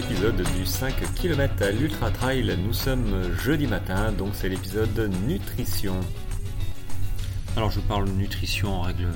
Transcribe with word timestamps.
épisode 0.00 0.42
du 0.56 0.64
5 0.64 0.94
km 1.14 1.62
à 1.62 1.70
l'Ultra 1.70 2.10
Trail. 2.10 2.56
Nous 2.64 2.72
sommes 2.72 3.34
jeudi 3.34 3.66
matin, 3.66 4.12
donc 4.12 4.30
c'est 4.32 4.48
l'épisode 4.48 5.10
nutrition. 5.26 6.00
Alors 7.54 7.70
je 7.70 7.80
parle 7.80 8.08
nutrition 8.08 8.72
en 8.72 8.80
règle, 8.80 9.08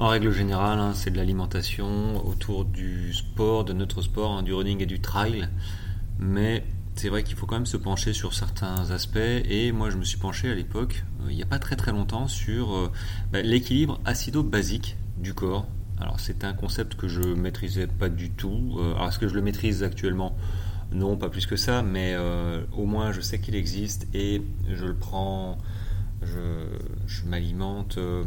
en 0.00 0.08
règle 0.08 0.32
générale, 0.32 0.80
hein, 0.80 0.94
c'est 0.94 1.12
de 1.12 1.16
l'alimentation 1.16 2.26
autour 2.26 2.64
du 2.64 3.14
sport, 3.14 3.64
de 3.64 3.72
notre 3.72 4.02
sport, 4.02 4.32
hein, 4.32 4.42
du 4.42 4.52
running 4.52 4.82
et 4.82 4.86
du 4.86 4.98
trail. 5.00 5.48
Mais 6.18 6.64
c'est 6.96 7.08
vrai 7.08 7.22
qu'il 7.22 7.36
faut 7.36 7.46
quand 7.46 7.56
même 7.56 7.64
se 7.64 7.76
pencher 7.76 8.12
sur 8.12 8.34
certains 8.34 8.90
aspects 8.90 9.18
et 9.18 9.70
moi 9.70 9.90
je 9.90 9.96
me 9.96 10.04
suis 10.04 10.18
penché 10.18 10.50
à 10.50 10.56
l'époque, 10.56 11.04
euh, 11.20 11.30
il 11.30 11.36
n'y 11.36 11.42
a 11.44 11.46
pas 11.46 11.60
très 11.60 11.76
très 11.76 11.92
longtemps, 11.92 12.26
sur 12.26 12.74
euh, 12.74 12.90
bah, 13.30 13.42
l'équilibre 13.42 14.00
acido-basique 14.04 14.96
du 15.18 15.34
corps 15.34 15.68
alors 15.98 16.20
c'est 16.20 16.44
un 16.44 16.52
concept 16.52 16.94
que 16.94 17.08
je 17.08 17.22
maîtrisais 17.22 17.86
pas 17.86 18.08
du 18.08 18.30
tout. 18.30 18.76
Euh, 18.78 18.94
alors 18.94 19.08
est-ce 19.08 19.18
que 19.18 19.28
je 19.28 19.34
le 19.34 19.42
maîtrise 19.42 19.82
actuellement? 19.82 20.36
Non, 20.92 21.16
pas 21.16 21.28
plus 21.28 21.46
que 21.46 21.56
ça, 21.56 21.82
mais 21.82 22.14
euh, 22.14 22.62
au 22.72 22.84
moins 22.84 23.12
je 23.12 23.20
sais 23.20 23.40
qu'il 23.40 23.54
existe 23.54 24.06
et 24.14 24.42
je 24.68 24.84
le 24.84 24.94
prends, 24.94 25.58
je, 26.22 27.24
m'alimente 27.26 27.98
euh, 27.98 28.24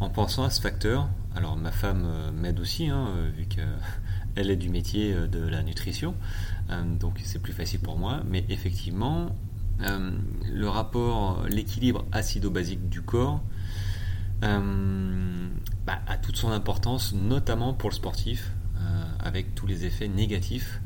en 0.00 0.10
pensant 0.10 0.44
à 0.44 0.50
ce 0.50 0.60
facteur. 0.60 1.08
Alors 1.36 1.56
ma 1.56 1.70
femme 1.70 2.06
m'aide 2.34 2.60
aussi, 2.60 2.88
hein, 2.88 3.08
vu 3.36 3.46
qu'elle 3.46 4.50
est 4.50 4.56
du 4.56 4.68
métier 4.68 5.14
de 5.14 5.46
la 5.46 5.62
nutrition, 5.62 6.14
donc 7.00 7.20
c'est 7.24 7.40
plus 7.40 7.52
facile 7.52 7.80
pour 7.80 7.98
moi. 7.98 8.22
Mais 8.28 8.44
effectivement, 8.50 9.34
le 9.80 10.68
rapport, 10.68 11.44
l'équilibre 11.48 12.04
acido-basique 12.12 12.88
du 12.88 13.02
corps, 13.02 13.40
euh, 14.44 15.48
bah, 15.86 16.00
a 16.06 16.16
toute 16.16 16.36
son 16.36 16.50
importance, 16.50 17.14
notamment 17.14 17.74
pour 17.74 17.90
le 17.90 17.94
sportif, 17.94 18.50
euh, 18.76 19.04
avec 19.20 19.54
tous 19.54 19.66
les 19.66 19.84
effets 19.84 20.08
négatifs 20.08 20.80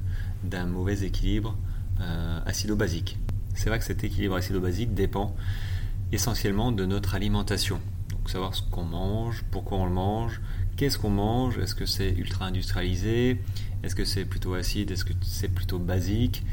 d'un 0.44 0.66
mauvais 0.66 1.02
équilibre 1.02 1.56
euh, 2.00 2.40
acido-basique. 2.46 3.18
C'est 3.54 3.68
vrai 3.68 3.78
que 3.78 3.84
cet 3.84 4.04
équilibre 4.04 4.36
acido-basique 4.36 4.94
dépend 4.94 5.34
essentiellement 6.12 6.72
de 6.72 6.86
notre 6.86 7.14
alimentation. 7.14 7.80
Donc 8.10 8.30
savoir 8.30 8.54
ce 8.54 8.62
qu'on 8.62 8.84
mange, 8.84 9.44
pourquoi 9.50 9.78
on 9.78 9.84
le 9.84 9.92
mange, 9.92 10.40
qu'est-ce 10.76 10.98
qu'on 10.98 11.10
mange, 11.10 11.58
est-ce 11.58 11.74
que 11.74 11.86
c'est 11.86 12.10
ultra 12.10 12.46
industrialisé, 12.46 13.42
est-ce 13.82 13.94
que 13.94 14.04
c'est 14.04 14.24
plutôt 14.24 14.54
acide, 14.54 14.90
est-ce 14.90 15.04
que 15.04 15.12
c'est 15.22 15.48
plutôt 15.48 15.78
basique, 15.78 16.44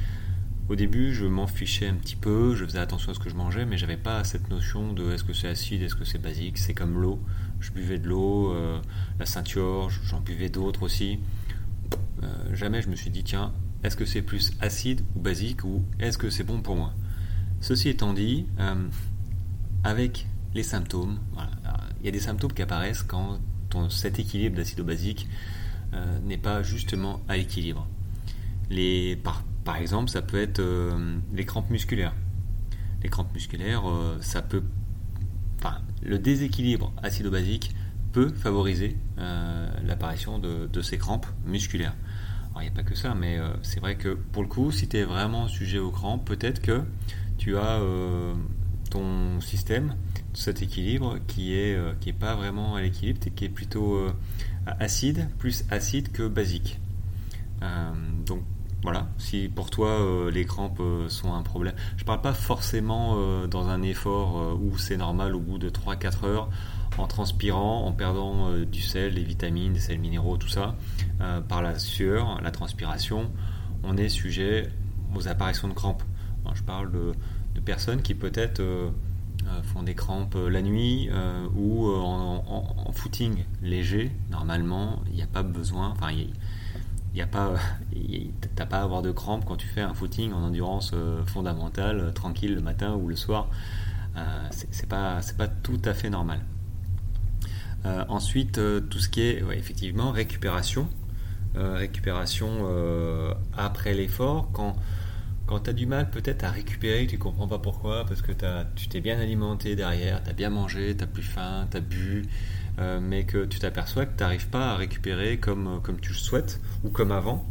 au 0.68 0.76
début, 0.76 1.14
je 1.14 1.26
m'en 1.26 1.46
fichais 1.46 1.88
un 1.88 1.94
petit 1.94 2.16
peu, 2.16 2.56
je 2.56 2.66
faisais 2.66 2.80
attention 2.80 3.12
à 3.12 3.16
ce 3.16 3.20
que 3.20 3.30
je 3.30 3.36
mangeais, 3.36 3.66
mais 3.66 3.78
j'avais 3.78 3.98
pas 3.98 4.24
cette 4.24 4.50
notion 4.50 4.94
de 4.94 5.12
est-ce 5.12 5.24
que 5.24 5.34
c'est 5.34 5.48
acide, 5.48 5.84
est-ce 5.84 5.96
que 5.96 6.06
c'est 6.06 6.18
basique. 6.18 6.58
C'est 6.58 6.74
comme 6.74 7.00
l'eau. 7.00 7.20
Je 7.60 7.72
buvais 7.72 8.00
de 8.00 8.08
l'eau, 8.08 8.52
euh, 8.52 8.82
la 9.20 9.26
ceinture, 9.28 9.90
j'en 10.06 10.22
buvais 10.22 10.50
d'autres 10.50 10.84
aussi. 10.84 11.20
Euh, 12.24 12.28
jamais 12.54 12.82
je 12.82 12.90
me 12.90 12.96
suis 12.96 13.12
dit, 13.12 13.24
tiens, 13.24 13.54
est-ce 13.84 13.96
que 13.96 14.06
c'est 14.06 14.24
plus 14.24 14.54
acide 14.60 15.02
ou 15.16 15.20
basique 15.20 15.64
ou 15.64 15.84
est-ce 16.00 16.18
que 16.18 16.32
c'est 16.32 16.44
bon 16.44 16.62
pour 16.62 16.76
moi? 16.76 16.94
Ceci 17.62 17.90
étant 17.90 18.14
dit, 18.14 18.48
euh, 18.60 18.88
avec 19.84 20.26
les 20.56 20.64
symptômes, 20.64 21.20
il 22.00 22.06
y 22.06 22.10
a 22.10 22.12
des 22.12 22.20
symptômes 22.20 22.54
qui 22.54 22.64
apparaissent 22.64 23.04
quand 23.04 23.40
cet 23.90 24.20
équilibre 24.20 24.56
d'acido-basique 24.56 25.28
n'est 26.24 26.38
pas 26.38 26.64
justement 26.64 27.22
à 27.28 27.36
l'équilibre. 27.36 27.88
Les, 28.70 29.18
par, 29.18 29.44
par 29.66 29.78
exemple, 29.78 30.12
ça 30.12 30.22
peut 30.22 30.40
être 30.40 30.60
euh, 30.60 31.18
les 31.34 31.44
crampes 31.44 31.72
musculaires. 31.72 32.14
Les 33.04 33.10
crampes 33.10 33.34
musculaires, 33.34 33.90
euh, 33.90 34.18
ça 34.22 34.42
peut. 34.44 34.64
Enfin, 35.58 35.82
le 36.04 36.20
déséquilibre 36.20 36.94
acido-basique 37.02 37.76
peut 38.14 38.30
favoriser 38.30 38.96
euh, 39.18 39.68
l'apparition 39.84 40.38
de, 40.38 40.82
ces 40.82 40.98
crampes 41.00 41.26
musculaires. 41.46 41.96
Alors, 42.52 42.62
il 42.62 42.66
n'y 42.66 42.72
a 42.72 42.76
pas 42.76 42.84
que 42.84 42.96
ça, 42.96 43.16
mais 43.16 43.38
c'est 43.64 43.82
vrai 43.82 43.96
que 43.96 44.10
pour 44.14 44.44
le 44.44 44.48
coup, 44.48 44.72
si 44.72 44.88
tu 44.88 44.98
es 44.98 45.04
vraiment 45.04 45.50
sujet 45.50 45.80
aux 45.80 45.92
crampes, 45.92 46.24
peut-être 46.24 46.62
que 46.62 46.84
tu 47.38 47.58
as 47.58 47.82
ton 48.92 49.42
système, 49.42 49.96
cet 50.34 50.62
équilibre 50.62 51.18
qui 51.28 51.54
est, 51.54 51.78
qui 52.00 52.14
pas 52.14 52.36
vraiment 52.36 52.76
à 52.76 52.82
l'équilibre, 52.82 53.20
qui 53.36 53.44
est 53.44 53.50
plutôt 53.50 54.08
acide, 54.66 55.28
plus 55.38 55.66
acide 55.70 56.14
que 56.14 56.28
basique. 56.30 56.80
donc 58.26 58.44
voilà, 58.86 59.08
si 59.18 59.50
pour 59.50 59.72
toi 59.72 59.90
euh, 60.00 60.30
les 60.30 60.46
crampes 60.46 60.80
euh, 60.80 61.10
sont 61.10 61.34
un 61.34 61.42
problème. 61.42 61.74
Je 61.98 62.04
ne 62.04 62.06
parle 62.06 62.22
pas 62.22 62.36
forcément 62.36 63.16
euh, 63.18 63.48
dans 63.48 63.68
un 63.68 63.82
effort 63.82 64.60
où 64.62 64.78
c'est 64.78 64.96
normal 64.96 65.34
au 65.34 65.40
bout 65.40 65.58
de 65.58 65.72
3-4 65.72 66.26
heures, 66.26 66.50
en 67.00 67.08
transpirant, 67.08 67.84
en 67.88 67.92
perdant 67.94 68.52
du 68.60 68.84
sel, 68.84 69.16
des 69.16 69.24
vitamines, 69.24 69.74
des 69.74 69.80
sels 69.80 69.98
minéraux, 69.98 70.38
tout 70.38 70.48
ça, 70.48 70.76
par 71.50 71.64
la 71.64 71.80
sueur, 71.80 72.40
la 72.44 72.52
transpiration, 72.52 73.32
on 73.84 73.98
est 73.98 74.08
sujet 74.08 74.70
aux 75.16 75.28
apparitions 75.28 75.68
de 75.68 75.74
crampes. 75.74 76.04
je 76.54 76.62
parle 76.62 76.92
de, 76.92 77.60
personnes 77.62 78.04
qui 78.04 78.14
peut-être 78.14 78.62
font 79.64 79.82
des 79.82 79.96
crampes 79.96 80.38
la 80.48 80.62
nuit 80.62 81.10
ou 81.56 81.90
en, 81.92 82.92
footing 82.94 83.44
léger. 83.62 84.12
Normalement, 84.30 85.02
il 85.08 85.16
n'y 85.16 85.24
a 85.24 85.28
pas 85.28 85.44
besoin, 85.44 85.96
a 87.22 87.28
pas, 87.28 87.54
t'as 88.56 88.66
pas 88.66 88.80
à 88.80 88.84
avoir 88.84 89.02
de 89.02 89.12
crampes 89.12 89.46
quand 89.46 89.56
tu 89.56 89.68
fais 89.68 89.82
un 89.82 89.94
footing 89.94 90.34
en 90.34 90.44
endurance 90.44 90.92
euh, 90.94 91.24
fondamentale, 91.26 92.00
euh, 92.00 92.12
tranquille 92.12 92.54
le 92.54 92.62
matin 92.62 92.96
ou 92.96 93.08
le 93.08 93.16
soir. 93.16 93.50
Euh, 94.18 94.22
c'est 94.50 94.88
pas, 94.88 95.22
c'est 95.22 95.38
pas 95.38 95.48
tout 95.48 95.82
à 95.86 95.94
fait 95.94 96.10
normal. 96.10 96.40
ensuite, 98.10 98.60
tout 98.90 99.00
ce 99.00 99.10
qui 99.10 99.22
est 99.22 99.44
effectivement 99.54 100.12
récupération, 100.12 100.88
récupération 101.56 102.50
après 103.56 103.94
l'effort, 103.94 104.50
quand 104.54 104.76
quand 105.46 105.60
tu 105.60 105.70
as 105.70 105.74
du 105.74 105.86
mal 105.86 106.10
peut-être 106.10 106.44
à 106.44 106.50
récupérer, 106.50 107.06
tu 107.06 107.18
comprends 107.18 107.48
pas 107.48 107.60
pourquoi, 107.60 108.06
parce 108.06 108.22
que 108.22 108.32
tu 108.76 108.88
t'es 108.88 109.02
bien 109.02 109.20
alimenté 109.20 109.76
derrière, 109.76 110.24
tu 110.24 110.30
as 110.30 110.34
bien 110.34 110.50
mangé, 110.50 110.96
tu 110.98 111.04
as 111.04 111.08
plus 111.08 111.24
faim, 111.24 111.68
tu 111.70 111.78
as 111.78 111.82
bu, 111.82 112.26
euh, 112.78 113.00
mais 113.02 113.24
que 113.24 113.46
tu 113.46 113.60
t'aperçois 113.60 114.06
que 114.06 114.18
tu 114.18 114.24
n'arrives 114.24 114.50
pas 114.50 114.72
à 114.72 114.76
récupérer 114.76 115.38
comme, 115.38 115.68
euh, 115.68 115.80
comme 115.80 116.00
tu 116.00 116.10
le 116.10 116.18
souhaites 116.18 116.60
ou 116.84 116.90
comme 116.90 117.12
avant, 117.12 117.48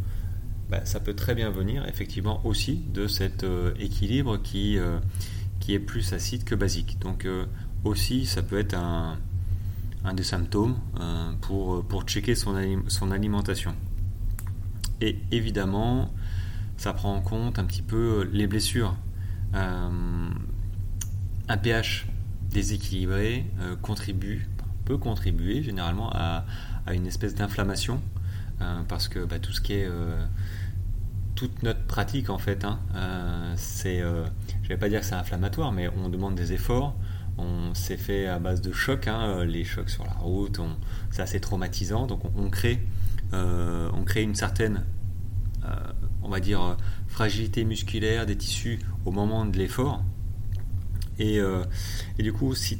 bah, 0.69 0.85
ça 0.85 0.99
peut 0.99 1.15
très 1.15 1.33
bien 1.33 1.49
venir 1.49 1.87
effectivement 1.87 2.45
aussi 2.45 2.83
de 2.93 3.07
cet 3.07 3.43
euh, 3.43 3.73
équilibre 3.79 4.37
qui, 4.37 4.77
qui 5.59 5.73
est 5.73 5.79
plus 5.79 6.13
acide 6.13 6.43
que 6.43 6.53
basique. 6.53 6.99
Donc 6.99 7.27
aussi 7.83 8.25
ça 8.25 8.43
peut 8.43 8.59
être 8.59 8.75
un, 8.75 9.17
un 10.03 10.13
des 10.13 10.23
symptômes 10.23 10.75
pour, 11.41 11.83
pour 11.85 12.03
checker 12.03 12.35
son, 12.35 12.55
son 12.87 13.11
alimentation. 13.11 13.75
Et 15.01 15.17
évidemment, 15.31 16.13
ça 16.77 16.93
prend 16.93 17.15
en 17.15 17.21
compte 17.21 17.59
un 17.59 17.65
petit 17.65 17.81
peu 17.81 18.29
les 18.31 18.47
blessures. 18.47 18.95
un 19.53 20.29
pH 21.61 22.07
déséquilibré 22.51 23.45
contribue 23.81 24.47
peut 24.85 24.97
contribuer 24.97 25.63
généralement 25.63 26.11
à, 26.13 26.45
une 26.93 27.07
espèce 27.07 27.33
d'inflammation 27.33 27.99
euh, 28.61 28.81
parce 28.87 29.07
que 29.07 29.25
bah, 29.25 29.39
tout 29.39 29.51
ce 29.51 29.59
qui 29.59 29.73
est 29.73 29.85
euh, 29.85 30.23
toute 31.33 31.63
notre 31.63 31.81
pratique 31.81 32.29
en 32.29 32.37
fait, 32.37 32.63
hein, 32.63 32.79
euh, 32.95 33.53
c'est, 33.57 33.99
je 33.99 34.69
vais 34.69 34.77
pas 34.77 34.87
dire 34.87 35.01
que 35.01 35.05
c'est 35.05 35.15
inflammatoire, 35.15 35.71
mais 35.71 35.89
on 35.89 36.07
demande 36.09 36.35
des 36.35 36.53
efforts. 36.53 36.95
On 37.37 37.73
s'est 37.73 37.97
fait 37.97 38.27
à 38.27 38.39
base 38.39 38.61
de 38.61 38.71
chocs, 38.71 39.09
hein, 39.09 39.43
les 39.43 39.65
chocs 39.65 39.89
sur 39.89 40.05
la 40.05 40.13
route, 40.13 40.61
c'est 41.11 41.21
assez 41.21 41.41
traumatisant, 41.41 42.07
donc 42.07 42.21
on, 42.37 42.49
crée, 42.49 42.81
on 43.33 44.03
crée 44.05 44.23
une 44.23 44.35
certaine, 44.35 44.85
on 46.23 46.29
va 46.29 46.39
dire, 46.39 46.77
fragilité 47.09 47.65
musculaire 47.65 48.25
des 48.25 48.37
tissus 48.37 48.79
au 49.03 49.11
moment 49.11 49.43
de 49.45 49.57
l'effort. 49.57 50.01
Et, 51.19 51.41
et, 52.17 52.23
du 52.23 52.31
coup, 52.31 52.55
si 52.55 52.79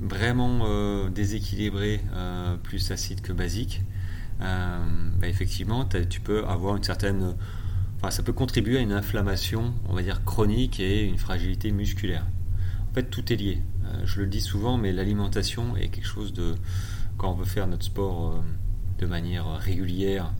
vraiment 0.00 0.60
euh, 0.64 1.08
déséquilibré, 1.10 2.00
euh, 2.14 2.56
plus 2.56 2.90
acide 2.90 3.20
que 3.20 3.32
basique, 3.32 3.82
euh, 4.40 4.84
bah, 5.18 5.28
effectivement, 5.28 5.84
tu 6.08 6.20
peux 6.20 6.46
avoir 6.46 6.76
une 6.76 6.82
certaine. 6.82 7.34
Enfin, 7.96 8.10
ça 8.10 8.22
peut 8.22 8.32
contribuer 8.32 8.78
à 8.78 8.80
une 8.80 8.92
inflammation, 8.92 9.74
on 9.88 9.94
va 9.94 10.02
dire 10.02 10.24
chronique 10.24 10.80
et 10.80 11.04
une 11.04 11.18
fragilité 11.18 11.70
musculaire. 11.70 12.26
En 12.90 12.94
fait, 12.94 13.04
tout 13.04 13.32
est 13.32 13.36
lié. 13.36 13.62
je 14.04 14.20
le 14.20 14.26
dis 14.26 14.40
souvent, 14.40 14.78
mais 14.78 14.92
l'alimentation 14.92 15.76
est 15.76 15.88
quelque 15.88 16.06
chose 16.06 16.32
de. 16.32 16.54
Quand 17.18 17.30
on 17.32 17.34
veut 17.34 17.44
faire 17.44 17.66
notre 17.66 17.84
sport 17.84 18.42
de 18.98 19.06
manière 19.06 19.46
régulière, 19.58 20.32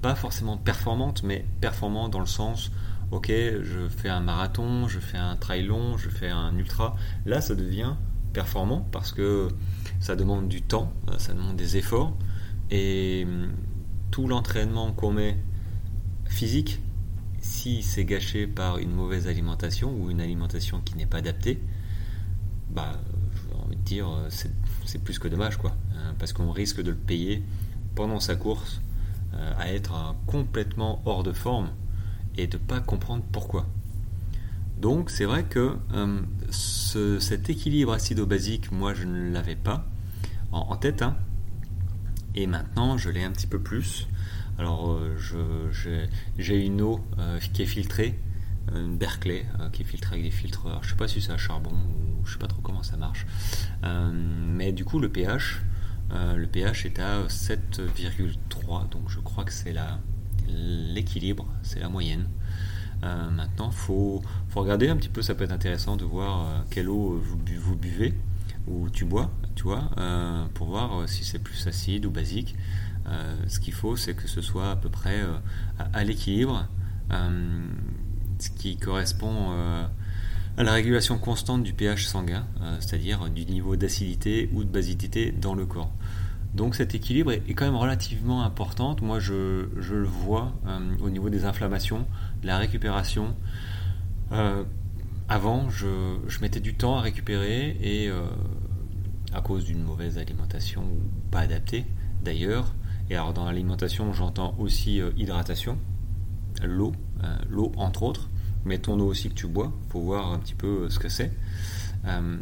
pas 0.00 0.14
forcément 0.14 0.56
performante, 0.56 1.22
mais 1.22 1.44
performant 1.60 2.08
dans 2.08 2.20
le 2.20 2.26
sens 2.26 2.70
ok, 3.10 3.28
je 3.28 3.88
fais 3.88 4.08
un 4.08 4.20
marathon, 4.20 4.88
je 4.88 5.00
fais 5.00 5.18
un 5.18 5.36
trail 5.36 5.64
long, 5.64 5.96
je 5.96 6.08
fais 6.08 6.28
un 6.28 6.56
ultra. 6.56 6.96
Là, 7.26 7.40
ça 7.40 7.54
devient 7.54 7.94
performant 8.32 8.86
parce 8.92 9.12
que 9.12 9.48
ça 9.98 10.14
demande 10.16 10.48
du 10.48 10.62
temps, 10.62 10.92
ça 11.18 11.32
demande 11.32 11.56
des 11.56 11.76
efforts. 11.76 12.16
Et 12.70 13.24
hum, 13.26 13.50
tout 14.10 14.28
l'entraînement 14.28 14.92
qu'on 14.92 15.12
met 15.12 15.36
physique, 16.26 16.80
si 17.40 17.82
c'est 17.82 18.04
gâché 18.04 18.46
par 18.46 18.78
une 18.78 18.92
mauvaise 18.92 19.26
alimentation 19.26 19.92
ou 19.92 20.10
une 20.10 20.20
alimentation 20.20 20.80
qui 20.80 20.96
n'est 20.96 21.06
pas 21.06 21.18
adaptée, 21.18 21.60
bah, 22.70 23.00
j'ai 23.34 23.56
envie 23.56 23.76
de 23.76 23.82
dire, 23.82 24.08
c'est 24.28 25.02
plus 25.02 25.18
que 25.18 25.26
dommage, 25.26 25.56
quoi. 25.56 25.74
Hein, 25.96 26.14
parce 26.18 26.32
qu'on 26.32 26.52
risque 26.52 26.80
de 26.82 26.90
le 26.90 26.96
payer 26.96 27.42
pendant 27.96 28.20
sa 28.20 28.36
course 28.36 28.80
à 29.58 29.72
être 29.72 30.14
complètement 30.26 31.02
hors 31.04 31.22
de 31.22 31.32
forme 31.32 31.70
et 32.36 32.46
de 32.46 32.56
ne 32.56 32.62
pas 32.62 32.80
comprendre 32.80 33.24
pourquoi. 33.32 33.66
Donc 34.80 35.10
c'est 35.10 35.26
vrai 35.26 35.44
que 35.44 35.76
cet 36.50 37.50
équilibre 37.50 37.92
acido-basique, 37.92 38.72
moi 38.72 38.94
je 38.94 39.04
ne 39.04 39.30
l'avais 39.30 39.56
pas 39.56 39.86
en, 40.52 40.76
tête, 40.76 41.02
hein. 41.02 41.16
et 42.34 42.46
maintenant 42.46 42.96
je 42.96 43.10
l'ai 43.10 43.22
un 43.22 43.30
petit 43.30 43.46
peu 43.46 43.60
plus. 43.60 44.08
Alors 44.58 44.98
j'ai 46.38 46.64
une 46.64 46.80
eau 46.80 47.04
qui 47.52 47.62
est 47.62 47.66
filtrée, 47.66 48.18
une 48.74 48.96
Berkeley 48.96 49.44
qui 49.72 49.82
est 49.82 49.84
filtrée 49.84 50.14
avec 50.14 50.24
des 50.24 50.30
filtres. 50.30 50.66
je 50.80 50.86
ne 50.86 50.90
sais 50.90 50.96
pas 50.96 51.08
si 51.08 51.20
c'est 51.20 51.32
à 51.32 51.38
charbon 51.38 51.72
ou 51.72 52.26
je 52.26 52.32
sais 52.32 52.38
pas 52.38 52.46
trop 52.46 52.62
comment 52.62 52.82
ça 52.82 52.96
marche. 52.96 53.26
mais 53.82 54.72
du 54.72 54.86
coup 54.86 54.98
le 54.98 55.10
pH, 55.10 55.60
le 56.10 56.46
pH 56.46 56.86
est 56.86 56.98
à 57.00 57.24
7,3, 57.24 58.88
donc 58.88 59.10
je 59.10 59.20
crois 59.20 59.44
que 59.44 59.52
c'est 59.52 59.74
l'équilibre, 60.54 61.46
c'est 61.62 61.80
la 61.80 61.88
moyenne. 61.88 62.28
maintenant, 63.02 63.70
faut, 63.70 64.22
faut 64.48 64.60
regarder 64.60 64.88
un 64.88 64.96
petit 64.96 65.08
peu, 65.08 65.22
ça 65.22 65.34
peut 65.34 65.44
être 65.44 65.52
intéressant 65.52 65.96
de 65.96 66.04
voir 66.04 66.64
quelle 66.70 66.88
eau 66.88 67.18
vous, 67.18 67.76
buvez 67.76 68.14
ou 68.66 68.90
tu 68.90 69.04
bois, 69.04 69.30
tu 69.54 69.64
vois, 69.64 69.90
pour 70.54 70.68
voir 70.68 71.08
si 71.08 71.24
c'est 71.24 71.38
plus 71.38 71.66
acide 71.66 72.04
ou 72.04 72.10
basique. 72.10 72.56
ce 73.46 73.58
qu'il 73.60 73.74
faut, 73.74 73.96
c'est 73.96 74.14
que 74.14 74.28
ce 74.28 74.40
soit 74.40 74.70
à 74.70 74.76
peu 74.76 74.90
près 74.90 75.24
à 75.78 76.04
l'équilibre 76.04 76.68
ce 78.40 78.50
qui 78.50 78.76
correspond 78.76 79.52
euh, 79.52 79.86
à 80.56 80.62
la 80.62 80.72
régulation 80.72 81.18
constante 81.18 81.62
du 81.62 81.72
pH 81.72 82.06
sanguin, 82.06 82.46
euh, 82.60 82.76
c'est-à-dire 82.80 83.28
du 83.28 83.44
niveau 83.46 83.76
d'acidité 83.76 84.50
ou 84.52 84.64
de 84.64 84.68
basicité 84.68 85.32
dans 85.32 85.54
le 85.54 85.66
corps. 85.66 85.92
Donc 86.54 86.74
cet 86.74 86.94
équilibre 86.94 87.32
est, 87.32 87.54
quand 87.54 87.64
même 87.64 87.76
relativement 87.76 88.42
important. 88.42 88.96
Moi, 89.02 89.20
je, 89.20 89.68
le 89.74 90.04
vois 90.04 90.52
euh, 90.66 90.78
au 91.00 91.10
niveau 91.10 91.30
des 91.30 91.44
inflammations, 91.44 92.06
la 92.42 92.58
récupération. 92.58 93.34
avant, 95.28 95.70
je, 95.70 95.86
mettais 96.40 96.60
du 96.60 96.74
temps 96.74 96.96
à 96.96 97.00
récupérer 97.02 97.76
et 97.80 98.10
à 99.32 99.40
cause 99.40 99.64
d'une 99.64 99.82
mauvaise 99.82 100.18
alimentation 100.18 100.82
ou 100.82 101.30
pas 101.30 101.40
adaptée 101.40 101.84
d'ailleurs. 102.24 102.74
Et 103.10 103.16
alors 103.16 103.32
dans 103.32 103.44
l'alimentation, 103.44 104.12
j'entends 104.12 104.54
aussi 104.58 105.00
hydratation, 105.16 105.78
l'eau, 106.64 106.92
l'eau 107.48 107.72
entre 107.76 108.02
autres 108.02 108.28
mais 108.64 108.78
ton 108.78 108.98
eau 109.00 109.06
aussi 109.06 109.28
que 109.28 109.34
tu 109.34 109.46
bois, 109.46 109.72
pour 109.88 110.02
voir 110.02 110.32
un 110.32 110.38
petit 110.38 110.54
peu 110.54 110.88
ce 110.90 110.98
que 110.98 111.08
c'est. 111.08 111.32
Euh, 112.06 112.38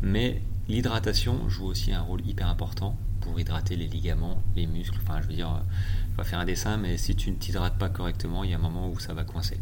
mais 0.00 0.42
l'hydratation 0.68 1.48
joue 1.48 1.66
aussi 1.66 1.92
un 1.92 2.02
rôle 2.02 2.26
hyper 2.26 2.48
important 2.48 2.96
pour 3.22 3.38
hydrater 3.40 3.76
les 3.76 3.86
ligaments, 3.86 4.42
les 4.54 4.66
muscles. 4.66 4.98
Enfin, 5.02 5.20
je 5.22 5.28
veux 5.28 5.34
dire, 5.34 5.62
on 6.12 6.16
va 6.16 6.24
faire 6.24 6.38
un 6.38 6.44
dessin, 6.44 6.76
mais 6.76 6.98
si 6.98 7.16
tu 7.16 7.30
ne 7.30 7.36
t'hydrates 7.36 7.78
pas 7.78 7.88
correctement, 7.88 8.44
il 8.44 8.50
y 8.50 8.54
a 8.54 8.56
un 8.56 8.60
moment 8.60 8.90
où 8.90 8.98
ça 8.98 9.14
va 9.14 9.24
coincer. 9.24 9.58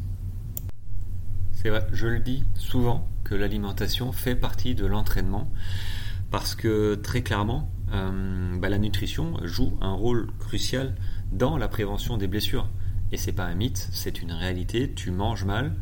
C'est 1.53 1.69
vrai, 1.69 1.87
je 1.93 2.07
le 2.07 2.21
dis 2.21 2.43
souvent 2.55 3.07
que 3.23 3.35
l'alimentation 3.35 4.13
fait 4.13 4.35
partie 4.35 4.75
de 4.75 4.87
l'entraînement 4.87 5.51
parce 6.31 6.55
que 6.55 6.95
très 6.95 7.23
clairement, 7.23 7.71
euh, 7.93 8.59
bah, 8.59 8.69
la 8.69 8.79
nutrition 8.79 9.35
joue 9.45 9.77
un 9.81 9.93
rôle 9.93 10.31
crucial 10.39 10.95
dans 11.33 11.59
la 11.59 11.69
prévention 11.69 12.17
des 12.17 12.29
blessures. 12.29 12.69
Et 13.13 13.17
c'est 13.17 13.33
pas 13.33 13.45
un 13.45 13.55
mythe, 13.55 13.89
c'est 13.93 14.23
une 14.23 14.33
réalité. 14.33 14.93
Tu 14.95 15.11
manges 15.11 15.45
mal, 15.45 15.75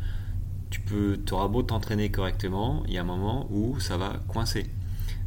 tu 0.69 0.81
peux, 0.81 1.19
auras 1.31 1.47
beau 1.47 1.63
t'entraîner 1.63 2.09
correctement, 2.09 2.83
il 2.87 2.93
y 2.93 2.97
a 2.97 3.01
un 3.01 3.05
moment 3.05 3.47
où 3.51 3.79
ça 3.79 3.97
va 3.97 4.21
coincer. 4.27 4.69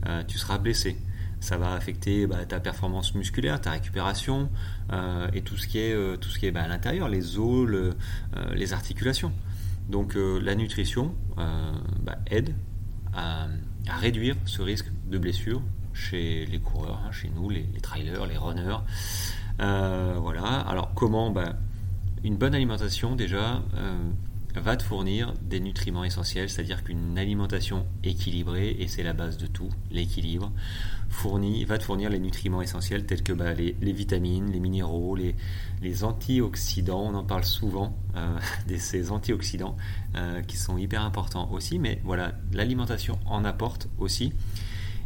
Euh, 0.07 0.23
tu 0.27 0.39
seras 0.39 0.59
blessé. 0.59 0.97
Ça 1.43 1.56
va 1.56 1.75
affecter 1.75 2.27
bah, 2.27 2.44
ta 2.47 2.61
performance 2.61 3.15
musculaire, 3.17 3.61
ta 3.61 3.73
récupération 3.73 4.49
euh, 4.93 5.29
et 5.33 5.43
tout 5.43 5.56
ce 5.56 5.67
qui 5.67 5.79
est, 5.79 5.93
euh, 5.93 6.17
tout 6.17 6.29
ce 6.29 6.39
qui 6.39 6.47
est 6.47 6.53
bah, 6.53 6.62
à 6.62 6.69
l'intérieur, 6.69 7.09
les 7.09 7.39
os, 7.39 7.69
les 8.55 8.73
articulations. 8.73 9.33
Donc 9.89 10.15
la 10.15 10.55
nutrition 10.55 11.15
bah, 11.37 12.19
aide 12.31 12.55
à, 13.12 13.49
réduire 13.89 14.37
ce 14.47 14.62
risque 14.62 14.87
de 15.11 15.19
blessure 15.19 15.61
chez 15.93 16.47
les 16.47 16.61
coureurs, 16.61 17.00
hein, 17.05 17.11
chez 17.11 17.29
nous, 17.29 17.50
les, 17.50 17.67
les, 17.75 17.81
trailers, 17.81 18.25
les 18.27 18.39
runners. 18.39 18.79
voilà. 19.59 20.61
Alors 20.61 20.94
comment 20.94 21.35
une 22.25 22.37
bonne 22.37 22.55
alimentation, 22.55 23.17
déjà, 23.17 23.62
euh, 23.75 23.99
va 24.55 24.77
te 24.77 24.83
fournir 24.83 25.35
des 25.43 25.61
nutriments 25.61 26.05
essentiels, 26.05 26.51
c'est-à-dire 26.51 26.85
qu'une 26.85 27.19
alimentation 27.19 27.87
équilibrée, 28.05 28.77
et 28.79 28.89
c'est 28.89 29.03
la 29.03 29.13
base 29.13 29.39
de 29.39 29.47
tout, 29.47 29.71
l'équilibre, 29.91 30.53
va 31.67 31.79
te 31.79 31.85
fournir 31.85 32.11
les 32.11 32.19
nutriments 32.19 32.63
essentiels 32.63 33.07
tels 33.07 33.23
que 33.23 33.33
bah, 33.33 33.55
les, 33.55 33.75
vitamines, 33.93 34.51
les 34.51 34.61
minéraux, 34.61 35.17
les, 35.17 36.05
antioxydants, 36.05 37.03
on 37.03 37.15
en 37.15 37.25
parle 37.25 37.45
souvent, 37.45 37.97
euh, 38.17 38.39
de 38.69 38.77
ces 38.77 39.11
antioxydants 39.11 39.77
euh, 40.17 40.43
qui 40.43 40.57
sont 40.57 40.79
hyper 40.79 41.03
importants 41.03 41.51
aussi, 41.53 41.79
mais 41.79 42.01
voilà, 42.05 42.33
l'alimentation 42.53 43.19
en 43.27 43.45
apporte 43.45 43.89
aussi, 43.99 44.33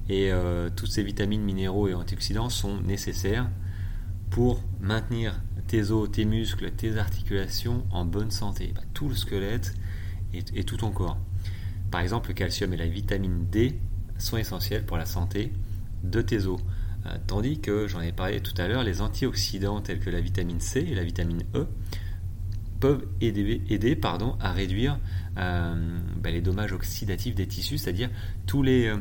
et 0.08 0.30
toutes 0.76 0.90
ces 0.90 1.02
vitamines, 1.02 1.42
minéraux 1.42 1.88
et 1.88 1.94
antioxydants 1.94 2.48
sont 2.48 2.80
nécessaires 2.80 3.50
pour 4.30 4.62
maintenir 4.80 5.40
tes 5.66 5.90
os, 5.90 6.10
tes 6.10 6.24
muscles, 6.24 6.70
tes 6.72 6.96
articulations 6.98 7.84
en 7.90 8.04
bonne 8.04 8.30
santé. 8.30 8.72
Bah, 8.74 8.82
tout 8.94 9.08
le 9.08 9.14
squelette 9.14 9.74
et, 10.32 10.64
tout 10.64 10.76
ton 10.76 10.90
corps. 10.90 11.18
Par 11.90 12.00
exemple, 12.00 12.28
le 12.28 12.34
calcium 12.34 12.72
et 12.72 12.76
la 12.76 12.86
vitamine 12.86 13.46
D 13.50 13.78
sont 14.18 14.36
essentiels 14.36 14.84
pour 14.84 14.96
la 14.96 15.06
santé 15.06 15.52
de 16.02 16.20
tes 16.20 16.46
os. 16.46 16.60
Euh, 17.06 17.16
tandis 17.26 17.60
que, 17.60 17.86
j'en 17.86 18.00
ai 18.00 18.12
parlé 18.12 18.40
tout 18.40 18.54
à 18.58 18.68
l'heure, 18.68 18.82
les 18.82 19.00
antioxydants 19.00 19.80
tels 19.80 20.00
que 20.00 20.10
la 20.10 20.20
vitamine 20.20 20.60
C 20.60 20.80
et 20.80 20.94
la 20.94 21.04
vitamine 21.04 21.42
E 21.54 21.66
peuvent 22.80 23.06
aider, 23.20 23.98
à 24.40 24.52
réduire 24.52 24.98
euh, 25.38 25.98
bah, 26.22 26.30
les 26.30 26.40
dommages 26.40 26.72
oxydatifs 26.72 27.34
des 27.34 27.46
tissus, 27.46 27.78
c'est-à-dire 27.78 28.10
tous 28.46 28.62
les, 28.62 28.86
euh, 28.86 28.96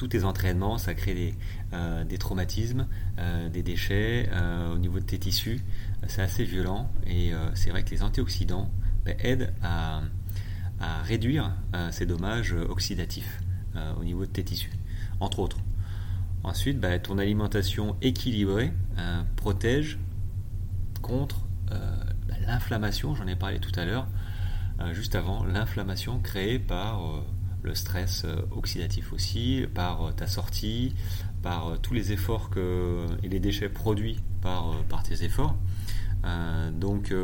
tous 0.00 0.08
tes 0.08 0.24
entraînements, 0.24 0.78
ça 0.78 0.94
crée 0.94 1.12
des, 1.12 1.34
euh, 1.74 2.16
traumatismes, 2.18 2.86
euh, 3.18 3.50
des 3.50 3.62
déchets 3.62 4.30
euh, 4.32 4.72
au 4.72 4.78
niveau 4.78 4.98
de 4.98 5.04
tes 5.04 5.18
tissus. 5.18 5.60
C'est 6.06 6.22
assez 6.22 6.44
violent 6.44 6.90
et 7.06 7.32
c'est 7.52 7.68
vrai 7.68 7.82
que 7.82 7.90
les 7.90 8.02
antioxydants 8.02 8.70
ben, 9.04 9.14
aident 9.18 9.52
à, 9.62 10.00
réduire 11.04 11.54
ces 11.90 12.06
dommages 12.06 12.54
oxydatifs 12.54 13.42
au 14.00 14.02
niveau 14.02 14.24
de 14.24 14.30
tes 14.30 14.42
tissus, 14.42 14.72
entre 15.20 15.40
autres. 15.40 15.58
Ensuite, 16.42 16.80
ben, 16.80 16.98
ton 16.98 17.18
alimentation 17.18 17.96
équilibrée 18.00 18.72
protège 19.36 19.98
contre 21.02 21.46
ben, 21.68 22.36
l'inflammation, 22.46 23.14
j'en 23.14 23.26
ai 23.26 23.36
parlé 23.36 23.58
tout 23.58 23.78
à 23.78 23.84
l'heure, 23.84 24.08
juste 24.92 25.14
avant, 25.14 25.44
l'inflammation 25.44 26.18
créée 26.20 26.58
par 26.58 27.02
le 27.62 27.74
stress 27.74 28.22
euh, 28.24 28.36
oxydatif 28.52 29.12
aussi, 29.12 29.66
par 29.74 30.02
euh, 30.02 30.12
ta 30.12 30.26
sortie, 30.26 30.94
par 31.42 31.68
euh, 31.68 31.76
tous 31.76 31.94
les 31.94 32.12
efforts 32.12 32.50
que, 32.50 33.06
et 33.22 33.28
les 33.28 33.40
déchets 33.40 33.68
produits 33.68 34.20
par, 34.42 34.82
par 34.88 35.02
tes 35.02 35.24
efforts. 35.24 35.56
donc, 36.72 37.14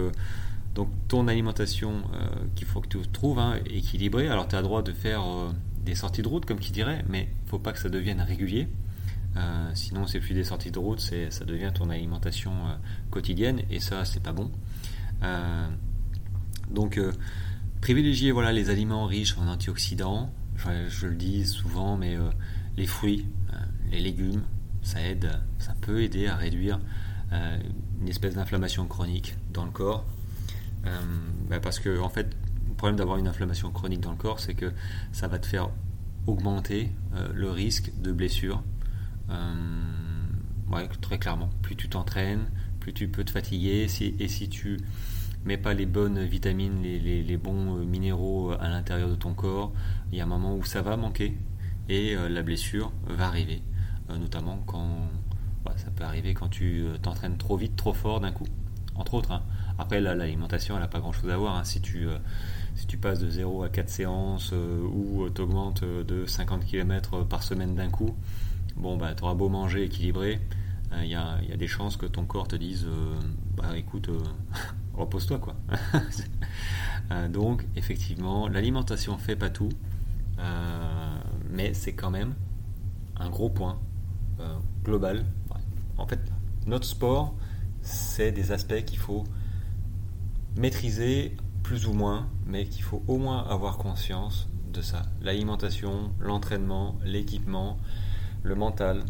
donc 0.75 0.88
ton 1.09 1.28
alimentation 1.28 2.02
qu'il 2.55 2.66
faut 2.66 2.81
que 2.81 2.88
tu 2.88 2.99
trouves 3.09 3.38
hein, 3.38 3.59
équilibrée. 3.66 4.28
Alors 4.28 4.49
tu 4.49 4.55
as 4.55 4.61
le 4.61 4.64
droit 4.64 4.83
de 4.83 4.93
faire 4.93 5.23
des 5.85 5.95
sorties 5.95 6.23
de 6.23 6.28
route 6.28 6.45
comme 6.45 6.59
qui 6.59 6.73
dirait, 6.73 7.02
mais 7.09 7.28
il 7.45 7.49
faut 7.49 7.59
pas 7.59 7.73
que 7.73 7.78
ça 7.78 7.88
devienne 7.88 8.21
régulier. 8.21 8.69
sinon 9.73 10.07
c'est 10.07 10.21
plus 10.21 10.35
des 10.35 10.45
sorties 10.45 10.71
de 10.71 10.78
route, 10.78 11.00
ça 11.00 11.45
devient 11.47 11.73
ton 11.75 11.88
alimentation 11.88 12.52
quotidienne 13.11 13.62
et 13.71 13.81
ça 13.81 14.05
c'est 14.05 14.23
pas 14.23 14.33
bon. 14.33 14.50
donc 16.71 17.00
Privilégier 17.87 18.33
les 18.50 18.69
aliments 18.69 19.07
riches 19.07 19.38
en 19.38 19.47
antioxydants, 19.47 20.33
je, 20.88 21.07
le 21.07 21.14
dis 21.14 21.47
souvent, 21.47 21.97
mais 21.97 22.16
euh, 22.16 22.31
les 22.76 22.85
fruits, 22.85 23.26
euh, 23.52 23.57
les 23.93 24.00
légumes, 24.00 24.43
ça 24.83 25.00
aide, 25.00 25.31
ça 25.61 25.73
peut 25.83 26.02
aider 26.02 26.26
à 26.26 26.35
réduire 26.35 26.81
euh, 27.33 27.57
une 28.00 28.09
espèce 28.09 28.35
d'inflammation 28.35 28.88
chronique 28.88 29.37
dans 29.52 29.64
le 29.64 29.71
corps. 29.71 30.05
Bah, 31.49 31.61
parce 31.61 31.78
que 31.78 32.00
en 32.00 32.09
fait, 32.09 32.26
le 32.69 32.75
problème 32.75 32.97
d'avoir 32.97 33.19
une 33.19 33.28
inflammation 33.28 33.71
chronique 33.71 34.00
dans 34.00 34.11
le 34.11 34.16
corps, 34.16 34.40
c'est 34.40 34.55
que 34.55 34.73
ça 35.12 35.28
va 35.28 35.38
te 35.38 35.47
faire 35.47 35.71
augmenter 36.26 36.90
le 37.35 37.52
risque 37.52 37.93
de 38.02 38.11
blessure. 38.11 38.64
très 41.02 41.19
clairement. 41.21 41.50
Plus 41.62 41.76
tu 41.76 41.88
t'entraînes, 41.88 42.50
plus 42.81 42.93
tu 42.93 43.07
peux 43.07 43.23
te 43.23 43.31
fatiguer. 43.31 43.87
et 44.19 44.28
si 44.28 44.49
tu 44.49 44.81
mets 45.47 45.57
pas 45.57 45.75
les 45.75 45.87
bonnes 45.87 46.23
vitamines, 46.25 46.83
les, 46.83 47.37
bons 47.37 47.79
euh, 47.79 47.85
minéraux 47.85 48.53
euh, 48.53 48.59
à 48.61 48.69
l'intérieur 48.69 49.09
de 49.09 49.15
ton 49.15 49.33
corps, 49.33 49.73
il 50.11 50.19
y 50.19 50.21
a 50.21 50.25
un 50.25 50.29
moment 50.29 50.57
où 50.57 50.65
ça 50.65 50.83
va 50.83 50.97
manquer 50.97 51.37
et 51.88 52.17
euh, 52.17 52.29
la 52.29 52.43
blessure 52.43 52.93
va 53.07 53.26
arriver. 53.26 53.62
notamment 54.09 54.62
quand 54.67 55.09
bah, 55.65 55.75
ça 55.76 55.91
peut 55.91 56.05
arriver 56.05 56.35
quand 56.35 56.49
tu 56.49 56.85
t'entraînes 57.00 57.37
trop 57.38 57.57
vite, 57.57 57.76
trop 57.76 57.93
fort 57.93 58.21
d'un 58.21 58.33
coup. 58.33 58.47
Entre 58.97 59.15
autres. 59.15 59.33
Hein. 59.33 59.43
Après, 59.79 60.00
l'alimentation, 60.00 60.75
elle 60.75 60.81
n'a 60.81 60.88
pas 60.88 61.00
grand 61.00 61.12
chose 61.12 61.29
à 61.31 61.37
voir. 61.37 61.57
Hein. 61.57 61.65
Si, 61.65 61.83
tu, 61.83 62.09
si 62.75 62.87
tu 62.87 62.97
passes 62.97 63.21
de 63.21 63.29
0 63.29 63.65
à 63.65 63.69
4 63.69 63.91
séances 63.91 64.53
ou 64.53 65.29
tu 65.35 65.43
augmentes 65.43 65.85
de 65.85 66.25
50 66.25 66.65
km 66.65 67.25
par 67.25 67.43
semaine 67.43 67.75
d'un 67.75 67.91
coup, 67.91 68.17
bon, 68.76 68.97
bah, 68.97 69.15
tu 69.15 69.23
auras 69.23 69.35
beau 69.35 69.50
manger 69.50 69.85
équilibré, 69.85 70.41
il 71.03 71.09
y, 71.09 71.15
a, 71.15 71.38
des 71.59 71.67
chances 71.67 71.99
que 71.99 72.07
ton 72.07 72.25
corps 72.25 72.49
te 72.49 72.57
dise 72.57 72.87
bah 73.55 73.76
écoute, 73.76 74.09
repose-toi 74.97 75.38
quoi. 75.38 75.55
donc 77.29 77.67
effectivement, 77.76 78.49
l'alimentation 78.49 79.17
fait 79.19 79.37
pas 79.37 79.50
tout, 79.50 79.71
mais 81.50 81.75
c'est 81.75 81.93
quand 81.93 82.11
même 82.11 82.35
un 83.17 83.31
gros 83.31 83.50
point 83.50 83.79
global. 84.85 85.25
En 85.99 86.07
fait, 86.07 86.21
notre 86.67 86.87
sport, 86.87 87.35
c'est 87.83 88.33
des 88.33 88.53
aspects 88.53 88.85
qu'il 88.85 88.99
faut 88.99 89.25
maîtriser 90.57 91.37
plus 91.62 91.87
ou 91.87 91.93
moins, 91.93 92.29
mais 92.47 92.67
qu'il 92.67 92.83
faut 92.83 93.03
au 93.07 93.19
moins 93.19 93.47
avoir 93.49 93.79
conscience 93.79 94.49
de 94.73 94.83
ça. 94.83 95.03
L'alimentation, 95.23 96.12
l'entraînement, 96.21 96.97
l'équipement, 97.05 97.79
le 98.43 98.55
mental, 98.55 99.05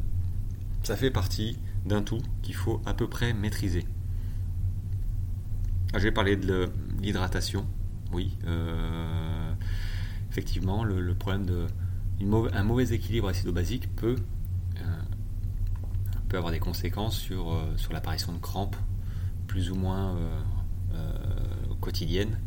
ça 0.82 0.96
fait 0.96 1.10
partie 1.10 1.58
d'un 1.84 2.02
tout 2.02 2.22
qu'il 2.42 2.54
faut 2.54 2.80
à 2.86 2.94
peu 2.94 3.08
près 3.08 3.32
maîtriser. 3.32 3.84
Ah, 5.96 5.98
je 5.98 6.04
vais 6.04 6.12
parler 6.12 6.36
de 6.36 6.68
l'hydratation. 7.00 7.66
Oui, 8.12 8.36
euh, 8.46 9.54
effectivement, 10.28 10.84
le, 10.84 11.14
problème 11.14 11.46
un 12.52 12.62
mauvais 12.64 12.92
équilibre 12.92 13.28
acido-basique 13.28 13.88
peut, 13.96 14.16
euh, 14.78 15.02
peut 16.28 16.36
avoir 16.36 16.52
des 16.52 16.58
conséquences 16.58 17.16
sur, 17.16 17.50
euh, 17.50 17.74
sur 17.78 17.94
l'apparition 17.94 18.34
de 18.34 18.38
crampes 18.38 18.76
plus 19.46 19.70
ou 19.70 19.74
moins 19.74 20.18
quotidiennes. 21.80 22.38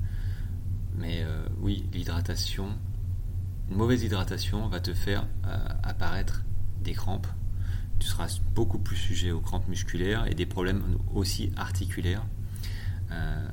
Mais 0.95 1.25
oui, 1.59 1.89
l'hydratation, 1.91 2.67
une 3.71 3.77
mauvaise 3.77 4.03
hydratation 4.03 4.67
va 4.67 4.79
te 4.79 4.93
faire 4.93 5.25
apparaître 5.81 6.43
des 6.83 6.93
crampes. 6.93 7.25
Tu 7.97 8.05
seras 8.05 8.39
beaucoup 8.53 8.77
plus 8.77 8.95
sujet 8.95 9.31
aux 9.31 9.41
crampes 9.41 9.67
musculaires 9.67 10.27
et 10.27 10.35
des 10.35 10.45
problèmes 10.45 10.83
aussi 11.15 11.51
articulaires. 11.57 12.23
Euh, 13.11 13.47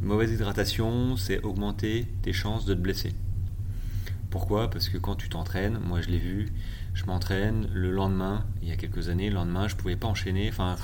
mauvaise 0.00 0.32
hydratation, 0.32 1.16
c'est 1.16 1.42
augmenter 1.42 2.06
tes 2.22 2.32
chances 2.32 2.64
de 2.64 2.74
te 2.74 2.80
blesser. 2.80 3.14
Pourquoi? 4.30 4.70
Parce 4.70 4.88
que 4.88 4.98
quand 4.98 5.14
tu 5.14 5.28
t'entraînes, 5.28 5.78
moi 5.78 6.00
je 6.00 6.08
l'ai 6.08 6.18
vu, 6.18 6.52
je 6.94 7.04
m'entraîne 7.04 7.68
le 7.72 7.90
lendemain, 7.90 8.46
il 8.62 8.68
y 8.68 8.72
a 8.72 8.76
quelques 8.76 9.08
années, 9.08 9.28
le 9.28 9.34
lendemain 9.34 9.68
je 9.68 9.76
pouvais 9.76 9.96
pas 9.96 10.08
enchaîner, 10.08 10.48
enfin 10.48 10.76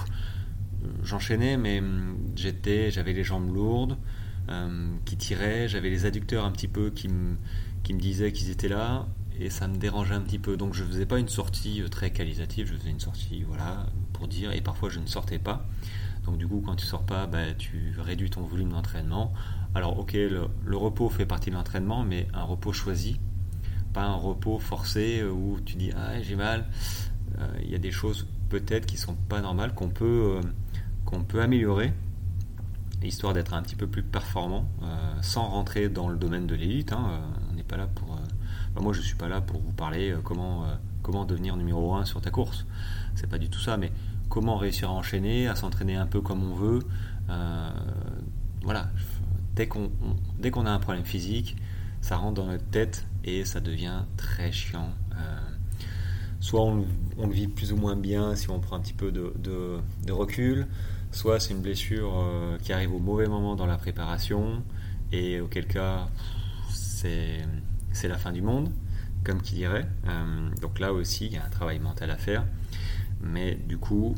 j'enchaînais 1.02 1.56
mais 1.56 1.80
hum, 1.80 2.16
j'étais, 2.36 2.90
j'avais 2.90 3.12
les 3.12 3.24
jambes 3.24 3.52
lourdes, 3.52 3.96
euh, 4.50 4.88
qui 5.04 5.16
tiraient, 5.16 5.68
j'avais 5.68 5.90
les 5.90 6.06
adducteurs 6.06 6.44
un 6.44 6.50
petit 6.50 6.68
peu 6.68 6.90
qui 6.90 7.08
me, 7.08 7.36
disaient 7.90 8.32
qu'ils 8.32 8.50
étaient 8.50 8.68
là, 8.68 9.06
et 9.40 9.50
ça 9.50 9.66
me 9.66 9.76
dérangeait 9.76 10.14
un 10.14 10.20
petit 10.20 10.38
peu. 10.38 10.56
Donc 10.56 10.74
je 10.74 10.84
faisais 10.84 11.06
pas 11.06 11.18
une 11.18 11.28
sortie 11.28 11.82
euh, 11.82 11.88
très 11.88 12.10
qualitative, 12.10 12.66
je 12.66 12.74
faisais 12.74 12.90
une 12.90 13.00
sortie 13.00 13.44
voilà 13.44 13.86
pour 14.12 14.28
dire 14.28 14.52
et 14.52 14.60
parfois 14.60 14.90
je 14.90 15.00
ne 15.00 15.06
sortais 15.06 15.38
pas. 15.38 15.66
Donc 16.28 16.38
du 16.38 16.46
coup 16.46 16.62
quand 16.64 16.76
tu 16.76 16.84
sors 16.84 17.04
pas, 17.04 17.26
bah, 17.26 17.54
tu 17.56 17.94
réduis 17.98 18.28
ton 18.28 18.42
volume 18.42 18.70
d'entraînement. 18.70 19.32
Alors 19.74 19.98
ok, 19.98 20.12
le, 20.12 20.76
repos 20.76 21.08
fait 21.08 21.24
partie 21.24 21.48
de 21.50 21.54
l'entraînement, 21.54 22.04
mais 22.04 22.28
un 22.34 22.42
repos 22.42 22.72
choisi, 22.72 23.18
pas 23.94 24.02
un 24.02 24.14
repos 24.14 24.58
forcé 24.58 25.20
euh, 25.20 25.30
où 25.30 25.58
tu 25.64 25.76
dis 25.76 25.90
ah 25.96 26.20
j'ai 26.20 26.36
mal. 26.36 26.66
Euh, 27.38 27.46
il 27.62 27.70
y 27.70 27.74
a 27.74 27.78
des 27.78 27.90
choses 27.90 28.26
peut-être 28.50 28.84
qui 28.84 28.98
sont 28.98 29.14
pas 29.14 29.40
normales 29.40 29.74
qu'on 29.74 29.88
peut 29.88 30.40
qu'on 31.04 31.24
peut 31.24 31.40
améliorer 31.40 31.92
histoire 33.00 33.32
d'être 33.32 33.54
un 33.54 33.62
petit 33.62 33.76
peu 33.76 33.86
plus 33.86 34.02
performant 34.02 34.68
sans 35.22 35.46
rentrer 35.46 35.88
dans 35.88 36.08
le 36.08 36.16
domaine 36.16 36.48
de 36.48 36.56
l'élite. 36.56 36.92
Hein, 36.92 37.22
on 37.48 37.54
n'est 37.54 37.62
pas 37.62 37.76
là 37.76 37.86
pour 37.86 38.18
moi, 38.80 38.92
je 38.92 39.00
suis 39.00 39.16
pas 39.16 39.28
là 39.28 39.40
pour 39.40 39.60
vous 39.60 39.72
parler 39.72 40.10
euh, 40.10 40.20
comment, 40.22 40.64
euh, 40.64 40.74
comment 41.02 41.24
devenir 41.24 41.56
numéro 41.56 41.94
1 41.94 42.04
sur 42.04 42.20
ta 42.20 42.30
course. 42.30 42.66
C'est 43.14 43.28
pas 43.28 43.38
du 43.38 43.48
tout 43.48 43.60
ça, 43.60 43.76
mais 43.76 43.90
comment 44.28 44.56
réussir 44.56 44.90
à 44.90 44.92
enchaîner, 44.92 45.48
à 45.48 45.54
s'entraîner 45.54 45.96
un 45.96 46.06
peu 46.06 46.20
comme 46.20 46.42
on 46.42 46.54
veut. 46.54 46.80
Euh, 47.30 47.70
voilà, 48.62 48.90
dès 49.54 49.66
qu'on 49.66 50.66
a 50.66 50.70
un 50.70 50.78
problème 50.78 51.04
physique, 51.04 51.56
ça 52.00 52.16
rentre 52.16 52.34
dans 52.34 52.46
notre 52.46 52.68
tête 52.70 53.06
et 53.24 53.44
ça 53.44 53.60
devient 53.60 54.02
très 54.16 54.52
chiant. 54.52 54.90
soit 56.40 56.62
on, 56.62 56.84
le 57.18 57.32
vit 57.32 57.48
plus 57.48 57.72
ou 57.72 57.76
moins 57.76 57.96
bien 57.96 58.36
si 58.36 58.48
on 58.50 58.60
prend 58.60 58.76
un 58.76 58.80
petit 58.80 58.92
peu 58.92 59.10
de, 59.10 59.80
recul, 60.10 60.66
soit 61.10 61.40
c'est 61.40 61.52
une 61.52 61.60
blessure 61.60 62.12
qui 62.62 62.72
arrive 62.72 62.94
au 62.94 63.00
mauvais 63.00 63.26
moment 63.26 63.56
dans 63.56 63.66
la 63.66 63.76
préparation 63.76 64.62
et 65.12 65.40
auquel 65.40 65.66
cas 65.66 66.08
c'est 67.98 68.08
la 68.08 68.18
fin 68.18 68.32
du 68.32 68.42
monde, 68.42 68.70
comme 69.24 69.42
qui 69.42 69.54
dirait. 69.54 69.86
Euh, 70.06 70.50
donc 70.60 70.78
là 70.78 70.92
aussi, 70.92 71.26
il 71.26 71.32
y 71.32 71.36
a 71.36 71.44
un 71.44 71.50
travail 71.50 71.78
mental 71.78 72.10
à 72.10 72.16
faire. 72.16 72.44
Mais 73.20 73.54
du 73.54 73.78
coup, 73.78 74.14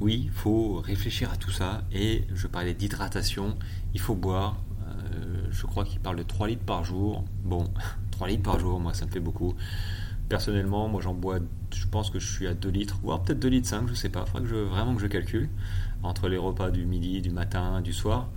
oui, 0.00 0.22
il 0.24 0.30
faut 0.30 0.80
réfléchir 0.80 1.32
à 1.32 1.36
tout 1.36 1.50
ça. 1.50 1.82
Et 1.92 2.24
je 2.34 2.46
parlais 2.46 2.74
d'hydratation, 2.74 3.56
il 3.94 4.00
faut 4.00 4.14
boire. 4.14 4.62
Euh, 4.86 5.46
je 5.50 5.66
crois 5.66 5.84
qu'il 5.84 6.00
parle 6.00 6.16
de 6.16 6.22
3 6.22 6.48
litres 6.48 6.64
par 6.64 6.84
jour. 6.84 7.24
Bon, 7.44 7.68
3 8.10 8.28
litres 8.28 8.42
par 8.42 8.58
jour, 8.58 8.80
moi 8.80 8.94
ça 8.94 9.06
me 9.06 9.10
fait 9.10 9.20
beaucoup. 9.20 9.54
Personnellement, 10.28 10.88
moi 10.88 11.00
j'en 11.02 11.14
bois, 11.14 11.38
je 11.74 11.86
pense 11.86 12.10
que 12.10 12.18
je 12.18 12.30
suis 12.30 12.46
à 12.46 12.54
2 12.54 12.68
litres, 12.70 12.98
voire 13.02 13.22
peut-être 13.22 13.40
2 13.40 13.48
litres 13.48 13.68
5, 13.68 13.88
je 13.88 13.94
sais 13.94 14.08
pas. 14.08 14.24
Il 14.26 14.30
faudrait 14.30 14.48
que 14.48 14.48
je, 14.48 14.56
vraiment 14.56 14.94
que 14.94 15.02
je 15.02 15.06
calcule. 15.06 15.48
Entre 16.02 16.28
les 16.28 16.38
repas 16.38 16.70
du 16.70 16.84
midi, 16.84 17.20
du 17.22 17.30
matin, 17.30 17.80
du 17.80 17.92
soir 17.92 18.28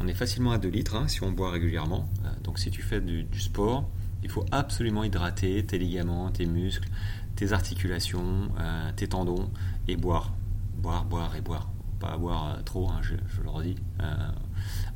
on 0.00 0.08
est 0.08 0.14
facilement 0.14 0.52
à 0.52 0.58
2 0.58 0.68
litres 0.68 0.96
hein, 0.96 1.08
si 1.08 1.22
on 1.22 1.30
boit 1.30 1.50
régulièrement. 1.50 2.08
Euh, 2.24 2.28
donc 2.42 2.58
si 2.58 2.70
tu 2.70 2.82
fais 2.82 3.00
du, 3.00 3.26
sport, 3.38 3.88
il 4.22 4.30
faut 4.30 4.44
absolument 4.50 5.04
hydrater 5.04 5.64
tes 5.64 5.78
ligaments, 5.78 6.30
tes 6.30 6.46
muscles, 6.46 6.88
tes 7.36 7.52
articulations, 7.52 8.48
euh, 8.58 8.90
tes 8.96 9.08
tendons 9.08 9.50
et 9.88 9.96
boire. 9.96 10.32
Boire, 10.76 11.04
boire 11.04 11.34
et 11.36 11.40
boire. 11.40 11.68
Pas 11.98 12.16
boire 12.16 12.56
euh, 12.56 12.62
trop, 12.62 12.88
hein, 12.88 13.00
je, 13.02 13.14
le 13.42 13.48
redis. 13.48 13.76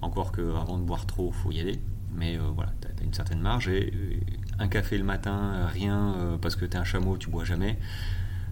encore 0.01 0.33
qu'avant 0.33 0.79
de 0.79 0.85
boire 0.85 1.07
trop, 1.07 1.33
il 1.35 1.43
faut 1.43 1.53
y 1.53 1.61
aller. 1.61 1.81
Mais 2.15 2.37
voilà, 2.37 2.73
tu 2.81 2.89
as, 2.89 3.05
une 3.05 3.13
certaine 3.13 3.41
marge. 3.41 3.71
Un 4.59 4.69
café 4.69 4.97
le 4.97 5.05
matin, 5.05 5.67
rien, 5.67 6.39
parce 6.41 6.55
que 6.55 6.65
tu 6.65 6.77
es 6.77 6.77
un 6.77 6.85
chameau, 6.85 7.19
tu 7.19 7.29
bois 7.29 7.45
jamais, 7.45 7.77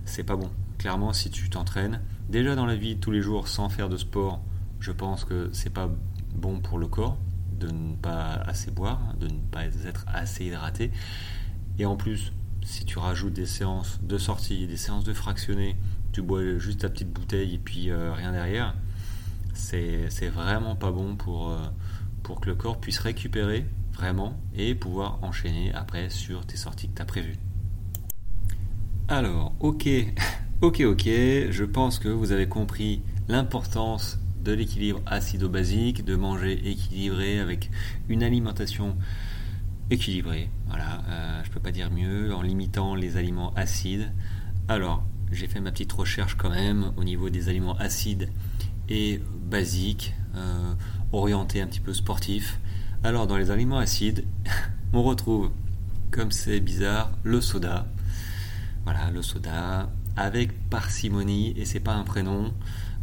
c'est 0.04 0.24
pas 0.24 0.34
bon. 0.34 0.50
Clairement, 0.78 1.12
si 1.12 1.30
tu 1.30 1.48
t'entraînes, 1.48 2.00
déjà 2.28 2.56
dans 2.56 2.66
la 2.66 2.74
vie 2.74 2.96
tous 2.96 3.12
les 3.12 3.22
jours 3.22 3.46
sans 3.46 3.68
faire 3.68 3.88
de 3.88 3.96
sport, 3.96 4.42
je 4.80 4.90
pense 4.90 5.24
que 5.24 5.48
c'est 5.52 5.70
pas 5.70 5.88
bon 6.34 6.58
pour 6.58 6.78
le 6.78 6.88
corps 6.88 7.18
de 7.62 7.70
ne 7.70 7.94
pas 7.94 8.42
assez 8.46 8.70
boire, 8.70 9.14
de 9.20 9.28
ne 9.28 9.38
pas 9.50 9.64
être 9.64 10.04
assez 10.12 10.46
hydraté. 10.46 10.90
Et 11.78 11.86
en 11.86 11.96
plus, 11.96 12.32
si 12.64 12.84
tu 12.84 12.98
rajoutes 12.98 13.32
des 13.32 13.46
séances 13.46 14.00
de 14.02 14.18
sortie, 14.18 14.66
des 14.66 14.76
séances 14.76 15.04
de 15.04 15.12
fractionner, 15.12 15.76
tu 16.12 16.22
bois 16.22 16.58
juste 16.58 16.80
ta 16.80 16.88
petite 16.88 17.12
bouteille 17.12 17.54
et 17.54 17.58
puis 17.58 17.90
euh, 17.90 18.12
rien 18.12 18.32
derrière, 18.32 18.74
c'est 19.54 20.28
vraiment 20.28 20.76
pas 20.76 20.90
bon 20.90 21.16
pour, 21.16 21.50
euh, 21.50 21.58
pour 22.22 22.40
que 22.40 22.48
le 22.48 22.54
corps 22.54 22.78
puisse 22.78 22.98
récupérer 22.98 23.66
vraiment 23.92 24.38
et 24.54 24.74
pouvoir 24.74 25.18
enchaîner 25.22 25.72
après 25.74 26.10
sur 26.10 26.46
tes 26.46 26.56
sorties 26.56 26.88
que 26.88 26.96
tu 26.96 27.02
as 27.02 27.06
prévues. 27.06 27.38
Alors, 29.08 29.52
ok, 29.60 29.88
ok, 30.60 30.80
ok, 30.80 31.04
je 31.04 31.64
pense 31.64 31.98
que 31.98 32.08
vous 32.08 32.32
avez 32.32 32.48
compris 32.48 33.02
l'importance 33.28 34.18
de 34.44 34.52
l'équilibre 34.52 35.00
acido-basique, 35.06 36.04
de 36.04 36.16
manger 36.16 36.68
équilibré 36.68 37.38
avec 37.38 37.70
une 38.08 38.22
alimentation 38.22 38.96
équilibrée. 39.90 40.48
Voilà, 40.68 41.02
euh, 41.08 41.42
je 41.44 41.50
peux 41.50 41.60
pas 41.60 41.72
dire 41.72 41.90
mieux, 41.90 42.34
en 42.34 42.42
limitant 42.42 42.94
les 42.94 43.16
aliments 43.16 43.52
acides. 43.54 44.12
Alors, 44.68 45.04
j'ai 45.30 45.46
fait 45.46 45.60
ma 45.60 45.70
petite 45.70 45.92
recherche 45.92 46.36
quand 46.36 46.50
même 46.50 46.92
au 46.96 47.04
niveau 47.04 47.30
des 47.30 47.48
aliments 47.48 47.76
acides 47.76 48.28
et 48.88 49.20
basiques, 49.50 50.14
euh, 50.36 50.74
orientés 51.12 51.60
un 51.60 51.66
petit 51.66 51.80
peu 51.80 51.94
sportifs. 51.94 52.58
Alors, 53.04 53.26
dans 53.26 53.36
les 53.36 53.50
aliments 53.50 53.78
acides, 53.78 54.24
on 54.92 55.02
retrouve, 55.02 55.50
comme 56.10 56.30
c'est 56.30 56.60
bizarre, 56.60 57.10
le 57.22 57.40
soda. 57.40 57.86
Voilà, 58.84 59.10
le 59.10 59.22
soda 59.22 59.90
avec 60.16 60.52
parcimonie, 60.68 61.54
et 61.56 61.64
c'est 61.64 61.80
pas 61.80 61.94
un 61.94 62.04
prénom. 62.04 62.52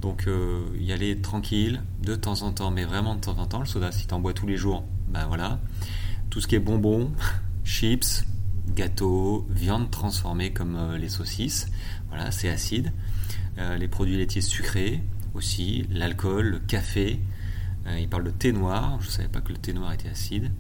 Donc 0.02 0.28
euh, 0.28 0.66
y 0.80 0.94
aller 0.94 1.20
tranquille, 1.20 1.82
de 2.02 2.16
temps 2.16 2.44
en 2.44 2.52
temps, 2.52 2.72
mais 2.72 2.86
vraiment 2.86 3.16
de 3.16 3.22
temps 3.22 3.38
en 3.38 3.46
temps. 3.46 3.60
Le 3.60 3.66
soda, 3.66 3.92
si 3.92 4.08
tu 4.08 4.14
en 4.14 4.20
bois 4.20 4.34
tous 4.34 4.48
les 4.48 4.58
jours, 4.58 4.86
ben 5.10 5.26
voilà. 5.28 5.60
Tout 6.30 6.42
ce 6.42 6.48
qui 6.48 6.56
est 6.56 6.60
bonbons, 6.60 7.12
chips, 7.64 8.26
gâteaux, 8.76 9.48
viande 9.50 9.90
transformée 9.90 10.54
comme 10.54 10.76
euh, 10.76 10.98
les 10.98 11.10
saucisses, 11.10 11.68
voilà, 12.10 12.32
c'est 12.32 12.50
acide. 12.50 12.92
Euh, 13.58 13.78
les 13.78 13.88
produits 13.88 14.18
laitiers 14.18 14.42
sucrés 14.42 15.02
aussi, 15.34 15.86
l'alcool, 15.92 16.48
le 16.48 16.60
café. 16.60 17.20
il 17.98 18.08
parle 18.08 18.24
de 18.26 18.32
thé 18.32 18.52
noir, 18.52 19.00
je 19.02 19.08
ne 19.08 19.12
savais 19.12 19.28
pas 19.28 19.42
que 19.42 19.52
le 19.52 19.58
thé 19.58 19.74
noir 19.74 19.94
était 19.94 20.10
acide. 20.10 20.52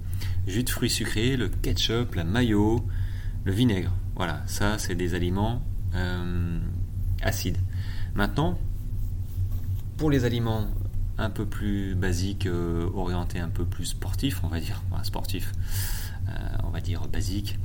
Jus 0.47 0.63
de 0.63 0.69
fruits 0.69 0.89
sucrés, 0.89 1.37
le 1.37 1.49
ketchup, 1.49 2.15
la 2.15 2.23
mayo, 2.23 2.85
le 3.45 3.51
vinaigre. 3.51 3.93
Voilà, 4.15 4.43
ça 4.47 4.77
c'est 4.77 4.95
des 4.95 5.13
aliments 5.13 5.61
acides. 7.21 7.57
Maintenant, 8.15 8.57
pour 9.97 10.09
les 10.09 10.25
aliments 10.25 10.67
un 11.19 11.29
peu 11.29 11.45
plus 11.45 11.95
basiques, 11.95 12.47
euh, 12.47 12.89
orientés 12.93 13.39
un 13.39 13.49
peu 13.49 13.65
plus 13.65 13.85
sportifs, 13.85 14.41
on 14.43 14.47
va 14.47 14.59
dire, 14.59 14.81
sportif, 15.03 15.51
euh, 16.29 16.31
on 16.63 16.69
va 16.69 16.79
dire 16.79 17.07
basique, 17.07 17.59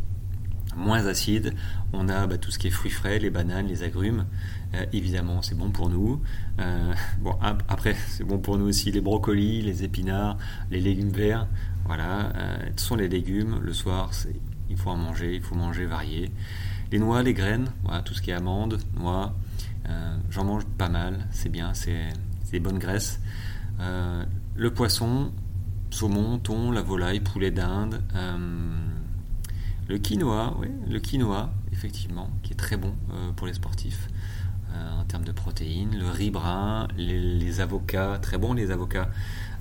moins 0.77 1.07
acide. 1.07 1.55
On 1.93 2.09
a 2.09 2.27
bah, 2.27 2.37
tout 2.37 2.51
ce 2.51 2.59
qui 2.59 2.67
est 2.67 2.71
fruits 2.71 2.91
frais, 2.91 3.19
les 3.21 3.31
bananes, 3.31 3.69
les 3.69 3.85
agrumes. 3.85 4.27
Euh, 4.75 4.85
évidemment, 4.93 5.41
c'est 5.41 5.57
bon 5.57 5.71
pour 5.71 5.89
nous. 5.89 6.21
Bon, 7.21 7.37
après, 7.69 7.95
c'est 8.09 8.25
bon 8.25 8.39
pour 8.39 8.59
nous 8.59 8.67
aussi 8.67 8.91
les 8.91 9.01
brocolis, 9.01 9.63
les 9.63 9.85
épinards, 9.85 10.37
les 10.71 10.81
légumes 10.81 11.13
verts. 11.13 11.47
Voilà, 11.87 12.33
ce 12.77 12.85
sont 12.85 12.97
les 12.97 13.09
légumes. 13.09 13.61
Le 13.63 13.73
soir, 13.75 14.11
il 14.71 14.77
faut 14.77 14.91
en 14.91 14.97
manger, 14.97 15.35
il 15.35 15.43
faut 15.43 15.55
manger 15.55 15.85
varié. 15.85 16.31
Les 16.91 16.99
noix, 16.99 17.23
les 17.23 17.35
graines, 17.35 17.69
voilà, 17.85 18.01
tout 18.01 18.15
ce 18.15 18.23
qui 18.23 18.31
est 18.31 18.35
amandes, 18.35 18.79
noix. 18.97 19.35
J'en 20.31 20.45
mange 20.45 20.65
pas 20.79 20.89
mal, 20.89 21.29
c'est 21.31 21.51
bien, 21.51 21.75
c'est 21.75 22.09
des 22.53 22.61
bonnes 22.61 22.79
graisses. 22.79 23.21
le 23.79 24.71
poisson, 24.75 25.33
saumon, 25.91 26.39
thon, 26.39 26.71
la 26.71 26.83
volaille, 26.83 27.21
poulet 27.21 27.51
d'Inde. 27.51 28.03
Le 29.87 29.99
quinoa, 29.99 30.57
oui, 30.59 30.69
le 30.89 30.99
quinoa, 30.99 31.53
effectivement, 31.73 32.31
qui 32.43 32.55
est 32.55 32.57
très 32.57 32.79
bon 32.79 32.95
euh, 33.13 33.33
pour 33.33 33.47
les 33.47 33.53
sportifs 33.53 34.09
euh, 34.73 35.01
en 35.01 35.05
termes 35.05 35.25
de 35.25 35.33
protéines. 35.33 35.95
Le 35.99 36.09
riz 36.09 36.31
brun, 36.31 36.89
les, 36.97 37.61
avocats, 37.61 38.19
très 38.23 38.39
bon 38.39 38.55
les 38.55 38.71
avocats. 38.71 39.11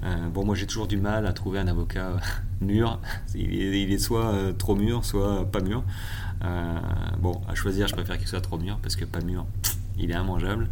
Euh, 0.04 0.30
bon, 0.30 0.46
moi 0.46 0.56
j'ai 0.56 0.66
toujours 0.66 0.88
du 0.88 0.96
mal 0.96 1.28
à 1.28 1.34
trouver 1.34 1.60
un 1.60 1.68
avocat 1.68 2.16
mûr. 2.62 3.02
Il 3.36 3.92
est, 3.92 3.98
soit 3.98 4.54
trop 4.58 4.76
mûr, 4.76 5.04
soit 5.04 5.52
pas 5.52 5.60
mûr. 5.60 5.84
bon, 7.20 7.42
à 7.50 7.54
choisir, 7.54 7.90
je 7.90 7.94
préfère 7.94 8.18
qu'il 8.18 8.28
soit 8.28 8.42
trop 8.42 8.58
mûr 8.58 8.80
parce 8.82 8.96
que 8.96 9.04
pas 9.04 9.20
mûr, 9.20 9.46
il 10.00 10.10
est 10.10 10.16
immangeable. 10.16 10.70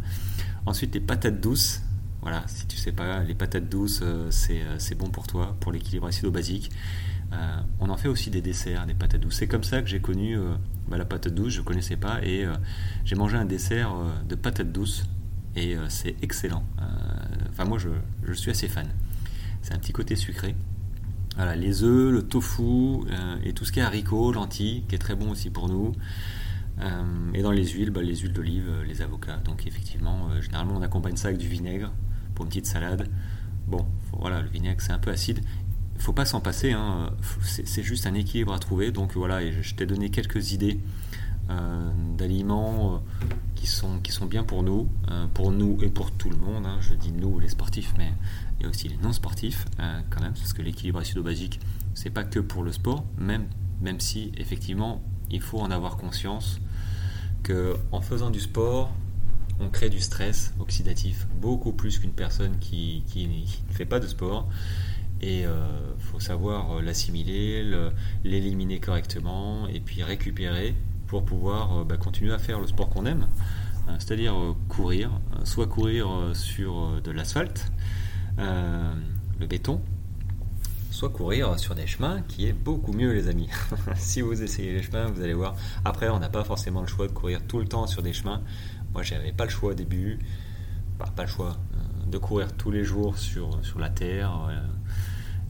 Ensuite, 0.64 0.94
les 0.94 1.00
patates 1.00 1.42
douces. 1.42 1.82
Voilà, 2.22 2.44
si 2.46 2.66
tu 2.66 2.76
sais 2.76 2.92
pas, 2.92 3.24
les 3.24 3.34
patates 3.34 3.68
douces, 3.68 4.02
c'est 4.30 4.94
bon 4.94 5.08
pour 5.08 5.26
toi, 5.26 5.56
pour 5.60 5.72
l'équilibre 5.72 6.06
acido-basique. 6.06 6.70
Euh, 7.32 7.60
on 7.80 7.88
en 7.88 7.96
fait 7.96 8.08
aussi 8.08 8.30
des 8.30 8.42
desserts, 8.42 8.86
des 8.86 8.94
patates 8.94 9.20
douces. 9.20 9.36
C'est 9.36 9.46
comme 9.46 9.64
ça 9.64 9.80
que 9.80 9.88
j'ai 9.88 10.00
connu 10.00 10.36
euh, 10.36 10.54
bah, 10.88 10.98
la 10.98 11.04
patate 11.04 11.34
douce, 11.34 11.54
je 11.54 11.60
ne 11.60 11.64
connaissais 11.64 11.96
pas, 11.96 12.22
et 12.22 12.44
euh, 12.44 12.52
j'ai 13.04 13.14
mangé 13.14 13.36
un 13.36 13.44
dessert 13.44 13.94
de 14.28 14.34
patates 14.34 14.72
douces, 14.72 15.04
et 15.56 15.76
c'est 15.88 16.16
excellent. 16.22 16.64
Enfin, 17.50 17.64
moi, 17.64 17.78
je, 17.78 18.32
suis 18.32 18.50
assez 18.50 18.68
fan. 18.68 18.88
C'est 19.62 19.74
un 19.74 19.78
petit 19.78 19.92
côté 19.92 20.16
sucré. 20.16 20.54
Voilà, 21.36 21.56
les 21.56 21.82
œufs, 21.82 22.12
le 22.12 22.22
tofu, 22.22 23.00
et 23.44 23.52
tout 23.52 23.64
ce 23.64 23.72
qui 23.72 23.80
est 23.80 23.82
haricots, 23.82 24.32
lentilles, 24.32 24.84
qui 24.88 24.94
est 24.94 24.98
très 24.98 25.14
bon 25.14 25.30
aussi 25.30 25.50
pour 25.50 25.68
nous. 25.68 25.92
et 27.34 27.42
dans 27.42 27.50
les 27.50 27.66
huiles, 27.66 27.90
bah, 27.90 28.02
les 28.02 28.16
huiles 28.16 28.32
d'olive, 28.32 28.70
les 28.86 29.02
avocats. 29.02 29.38
Donc 29.44 29.66
effectivement, 29.66 30.28
généralement 30.40 30.76
on 30.76 30.82
accompagne 30.82 31.16
ça 31.16 31.28
avec 31.28 31.38
du 31.38 31.48
vinaigre 31.48 31.92
pour 32.34 32.44
une 32.44 32.48
petite 32.48 32.66
salade. 32.66 33.08
Bon, 33.66 33.86
voilà, 34.12 34.42
le 34.42 34.48
vinaigre 34.48 34.80
c'est 34.80 34.92
un 34.92 34.98
peu 34.98 35.10
acide 35.10 35.40
faut 36.02 36.12
pas 36.12 36.24
s'en 36.24 36.40
passer, 36.40 36.72
hein. 36.72 37.10
c'est 37.44 37.82
juste 37.82 38.06
un 38.06 38.14
équilibre 38.14 38.52
à 38.52 38.58
trouver. 38.58 38.90
Donc 38.90 39.14
voilà, 39.14 39.40
je 39.50 39.74
t'ai 39.74 39.86
donné 39.86 40.10
quelques 40.10 40.52
idées 40.52 40.80
euh, 41.48 41.92
d'aliments 42.18 42.94
euh, 42.94 43.26
qui, 43.54 43.66
sont, 43.66 44.26
bien 44.26 44.42
pour 44.42 44.62
nous, 44.62 44.88
euh, 45.10 45.26
pour 45.32 45.52
nous 45.52 45.78
et 45.82 45.88
pour 45.88 46.10
tout 46.10 46.28
le 46.28 46.36
monde. 46.36 46.66
Hein. 46.66 46.78
Je 46.80 46.94
dis 46.94 47.12
nous 47.12 47.38
les 47.38 47.48
sportifs, 47.48 47.94
mais 47.98 48.12
il 48.58 48.64
y 48.64 48.66
a 48.66 48.68
aussi 48.68 48.88
les 48.88 48.96
non 48.96 49.12
sportifs 49.12 49.64
quand 50.10 50.20
même, 50.20 50.34
parce 50.34 50.52
que 50.52 50.62
l'équilibre 50.62 50.98
acido-basique, 50.98 51.60
c'est 51.94 52.10
pas 52.10 52.24
que 52.24 52.40
pour 52.40 52.62
le 52.64 52.72
sport, 52.72 53.04
même, 53.18 53.46
même 53.80 54.00
si 54.00 54.32
effectivement 54.36 55.02
il 55.30 55.40
faut 55.40 55.58
en 55.60 55.70
avoir 55.70 55.96
conscience 55.96 56.60
que 57.42 57.76
en 57.90 58.00
faisant 58.00 58.30
du 58.30 58.40
sport, 58.40 58.92
on 59.60 59.68
crée 59.68 59.90
du 59.90 60.00
stress 60.00 60.54
oxydatif 60.58 61.26
beaucoup 61.40 61.72
plus 61.72 61.98
qu'une 61.98 62.12
personne 62.12 62.58
qui, 62.58 63.04
ne 63.16 63.74
fait 63.74 63.86
pas 63.86 64.00
de 64.00 64.06
sport. 64.06 64.48
Et 65.20 65.40
il 65.40 65.46
euh, 65.46 65.96
faut 65.98 66.18
savoir 66.18 66.78
euh, 66.78 66.82
l'assimiler, 66.82 67.64
l'éliminer 68.24 68.80
correctement 68.80 69.68
et 69.68 69.78
puis 69.78 70.02
récupérer 70.02 70.74
pour 71.06 71.24
pouvoir 71.24 71.78
euh, 71.78 71.84
bah, 71.84 71.96
continuer 71.96 72.32
à 72.32 72.38
faire 72.38 72.58
le 72.58 72.66
sport 72.66 72.88
qu'on 72.88 73.06
aime, 73.06 73.28
c'est-à-dire 73.98 74.34
courir, 74.68 75.10
soit 75.44 75.66
courir 75.66 76.08
sur 76.34 77.00
de 77.02 77.10
l'asphalte, 77.10 77.70
le 78.38 79.46
béton, 79.46 79.80
courir 81.08 81.58
sur 81.58 81.74
des 81.74 81.86
chemins 81.86 82.22
qui 82.22 82.46
est 82.46 82.52
beaucoup 82.52 82.92
mieux 82.92 83.12
les 83.12 83.28
amis. 83.28 83.48
si 83.96 84.20
vous 84.20 84.42
essayez 84.42 84.72
les 84.72 84.82
chemins, 84.82 85.06
vous 85.06 85.22
allez 85.22 85.34
voir. 85.34 85.56
Après, 85.84 86.08
on 86.08 86.18
n'a 86.18 86.28
pas 86.28 86.44
forcément 86.44 86.80
le 86.80 86.86
choix 86.86 87.06
de 87.06 87.12
courir 87.12 87.40
tout 87.46 87.58
le 87.58 87.66
temps 87.66 87.86
sur 87.86 88.02
des 88.02 88.12
chemins. 88.12 88.42
Moi, 88.92 89.02
j'avais 89.02 89.32
pas 89.32 89.44
le 89.44 89.50
choix 89.50 89.72
au 89.72 89.74
début, 89.74 90.18
pas 91.16 91.22
le 91.22 91.28
choix, 91.28 91.56
de 92.06 92.18
courir 92.18 92.52
tous 92.56 92.70
les 92.70 92.84
jours 92.84 93.18
sur, 93.18 93.64
sur 93.64 93.78
la 93.78 93.90
terre. 93.90 94.48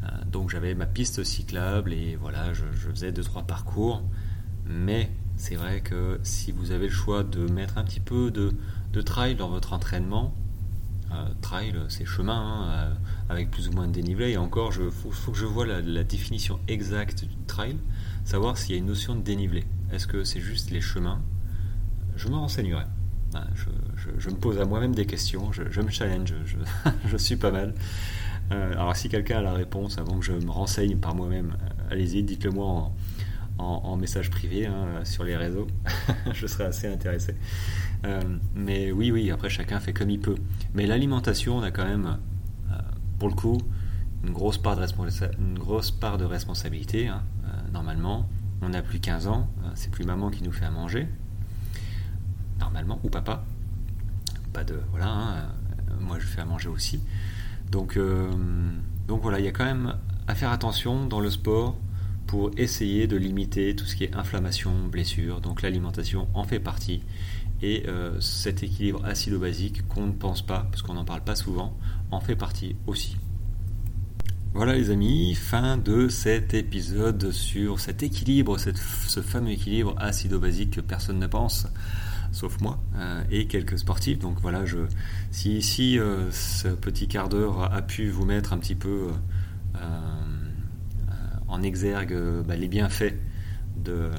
Euh, 0.05 0.09
donc 0.27 0.51
j'avais 0.51 0.75
ma 0.75 0.87
piste 0.87 1.23
cyclable 1.25 1.93
et 1.93 2.17
voilà, 2.17 2.53
je, 2.53 2.65
faisais 2.91 3.13
deux 3.13 3.23
trois 3.23 3.43
parcours. 3.43 4.03
Mais 4.67 5.11
c'est 5.37 5.57
vrai 5.57 5.81
que 5.81 6.21
si 6.23 6.53
vous 6.53 6.71
avez 6.71 6.87
le 6.87 6.93
choix 6.93 7.23
de 7.23 7.51
mettre 7.51 7.79
un 7.79 7.85
petit 7.85 8.01
peu 8.01 8.31
de, 8.31 8.53
trail 9.03 9.35
dans 9.35 9.49
votre 9.49 9.73
entraînement, 9.73 10.35
euh, 11.13 11.29
trail 11.41 11.75
c'est 11.89 12.05
chemin 12.05 12.35
hein, 12.35 12.71
euh, 12.71 12.95
avec 13.33 13.51
plus 13.51 13.69
ou 13.69 13.73
moins 13.73 13.87
de 13.87 13.93
dénivelé. 13.93 14.31
Et 14.31 14.37
encore, 14.37 14.73
il 14.79 14.91
faut, 14.91 15.33
que 15.33 15.39
je 15.39 15.47
vois 15.47 15.67
la, 15.67 16.05
définition 16.05 16.61
exacte 16.69 17.25
du 17.25 17.37
trail, 17.47 17.77
savoir 18.25 18.57
s'il 18.57 18.73
y 18.73 18.75
a 18.75 18.79
une 18.79 18.87
notion 18.87 19.15
de 19.15 19.21
dénivelé. 19.21 19.65
Est-ce 19.93 20.07
que 20.07 20.25
c'est 20.25 20.41
juste 20.41 20.71
les 20.71 20.81
chemins? 20.81 21.21
Je 22.17 22.29
me 22.29 22.37
renseignerai. 22.37 22.85
Je, 24.19 24.29
me 24.29 24.35
pose 24.35 24.61
à 24.61 24.67
moi-même 24.67 24.95
des 24.95 25.07
questions, 25.07 25.53
je, 25.53 25.81
me 25.81 25.91
challenge, 25.91 26.35
je, 27.07 27.17
suis 27.17 27.37
pas 27.37 27.51
mal. 27.51 27.75
Euh, 28.51 28.73
alors 28.73 28.95
si 28.95 29.09
quelqu'un 29.09 29.39
a 29.39 29.43
la 29.43 29.55
réponse 29.55 29.97
avant 29.97 30.19
que 30.19 30.25
je 30.25 30.33
me 30.33 30.51
renseigne 30.51 30.99
par 30.99 31.15
moi-même, 31.15 31.57
euh, 31.63 31.93
allez-y, 31.93 32.23
dites-le 32.23 32.51
moi 32.51 32.93
en, 33.59 33.97
message 33.97 34.31
privé 34.31 34.67
hein, 34.67 35.05
sur 35.05 35.25
les 35.25 35.37
réseaux. 35.37 35.67
je 36.35 36.47
serais 36.47 36.65
assez 36.65 36.89
intéressé. 36.89 37.35
Euh, 38.05 38.21
mais 38.55 38.91
oui, 38.91 39.11
oui, 39.11 39.31
après 39.31 39.49
chacun 39.49 39.79
fait 39.81 39.93
comme 39.93 40.11
il 40.11 40.21
peut. 40.21 40.35
Mais 40.75 40.87
l'alimentation, 40.87 41.57
on 41.59 41.63
a 41.63 41.71
quand 41.71 41.85
même, 41.85 42.19
pour 43.23 43.29
le 43.29 43.37
coup, 43.37 43.59
une 44.25 44.33
grosse 44.33 44.59
part 44.59 44.75
de, 44.75 44.85
une 45.39 45.57
grosse 45.57 45.93
part 45.93 46.19
de 46.19 46.25
responsabilité. 46.25 47.07
Hein, 47.07 47.23
normalement, 47.73 48.29
on 48.63 48.71
n'a 48.71 48.83
plus 48.83 48.99
15 48.99 49.29
ans, 49.29 49.49
c'est 49.77 49.93
plus 49.93 50.05
maman 50.05 50.29
qui 50.29 50.43
nous 50.43 50.51
fait 50.51 50.65
à 50.65 50.73
manger. 50.73 51.07
Normalement, 52.59 52.99
ou 53.05 53.11
papa. 53.11 53.45
Pas 54.53 54.65
de. 54.65 54.81
Voilà, 54.91 55.07
hein, 55.07 55.49
moi 56.01 56.19
je 56.19 56.27
fais 56.27 56.41
à 56.41 56.45
manger 56.45 56.69
aussi. 56.69 57.01
Donc, 57.71 57.97
euh, 57.97 58.29
donc 59.07 59.23
voilà, 59.23 59.39
il 59.39 59.45
y 59.45 59.49
a 59.49 59.53
quand 59.53 59.67
même 59.67 59.95
à 60.27 60.35
faire 60.35 60.51
attention 60.51 61.07
dans 61.07 61.21
le 61.21 61.31
sport 61.31 61.79
pour 62.27 62.51
essayer 62.57 63.07
de 63.07 63.17
limiter 63.17 63.77
tout 63.77 63.85
ce 63.85 63.95
qui 63.95 64.03
est 64.03 64.17
inflammation, 64.17 64.89
blessure. 64.89 65.41
Donc 65.41 65.63
l'alimentation 65.63 66.27
en 66.35 66.43
fait 66.43 66.59
partie. 66.59 67.05
Et 67.63 67.85
euh, 67.87 68.21
cet 68.21 68.65
équilibre 68.65 69.05
acido-basique 69.05 69.87
qu'on 69.87 70.09
ne 70.09 70.13
pense 70.13 70.43
pas, 70.43 70.67
parce 70.73 70.83
qu'on 70.83 70.95
n'en 70.95 71.05
parle 71.05 71.23
pas 71.23 71.37
souvent, 71.37 71.79
en 72.13 72.21
fait 72.21 72.37
partie 72.37 72.77
aussi. 72.87 73.17
Voilà 74.55 74.75
les 74.75 74.91
amis, 74.91 75.35
fin 75.35 75.79
de 75.79 76.09
cet 76.09 76.55
épisode 76.55 77.33
sur 77.33 77.81
cet 77.81 78.03
équilibre, 78.03 78.59
ce 78.59 79.21
fameux 79.23 79.51
équilibre 79.51 79.95
acido-basique 79.99 80.73
que 80.73 80.81
personne 80.81 81.19
ne 81.19 81.27
pense 81.27 81.67
sauf 82.33 82.61
moi, 82.61 82.79
euh, 82.97 83.23
et 83.31 83.47
quelques 83.47 83.79
sportifs. 83.79 84.19
Donc 84.19 84.41
voilà, 84.41 84.65
je, 84.65 84.79
si, 85.31 85.63
si 85.63 85.99
euh, 85.99 86.31
ce 86.33 86.69
petit 86.69 87.07
quart 87.07 87.29
d'heure 87.29 87.73
a 87.73 87.83
pu 87.83 88.09
vous 88.09 88.25
mettre 88.25 88.53
un 88.53 88.59
petit 88.59 88.75
peu 88.75 89.09
euh, 89.77 89.79
en 91.47 91.63
exergue 91.63 92.17
bah, 92.47 92.57
les 92.57 92.69
bienfaits 92.69 93.15
de, 93.77 94.11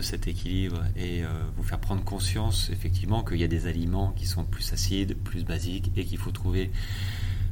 cet 0.00 0.28
équilibre 0.28 0.82
et 0.96 1.22
vous 1.56 1.62
faire 1.62 1.78
prendre 1.78 2.02
conscience 2.04 2.70
effectivement 2.70 3.22
qu'il 3.22 3.38
y 3.38 3.44
a 3.44 3.48
des 3.48 3.66
aliments 3.66 4.12
qui 4.16 4.26
sont 4.26 4.44
plus 4.44 4.72
acides, 4.72 5.16
plus 5.16 5.44
basiques 5.44 5.90
et 5.96 6.04
qu'il 6.04 6.18
faut 6.18 6.30
trouver 6.30 6.70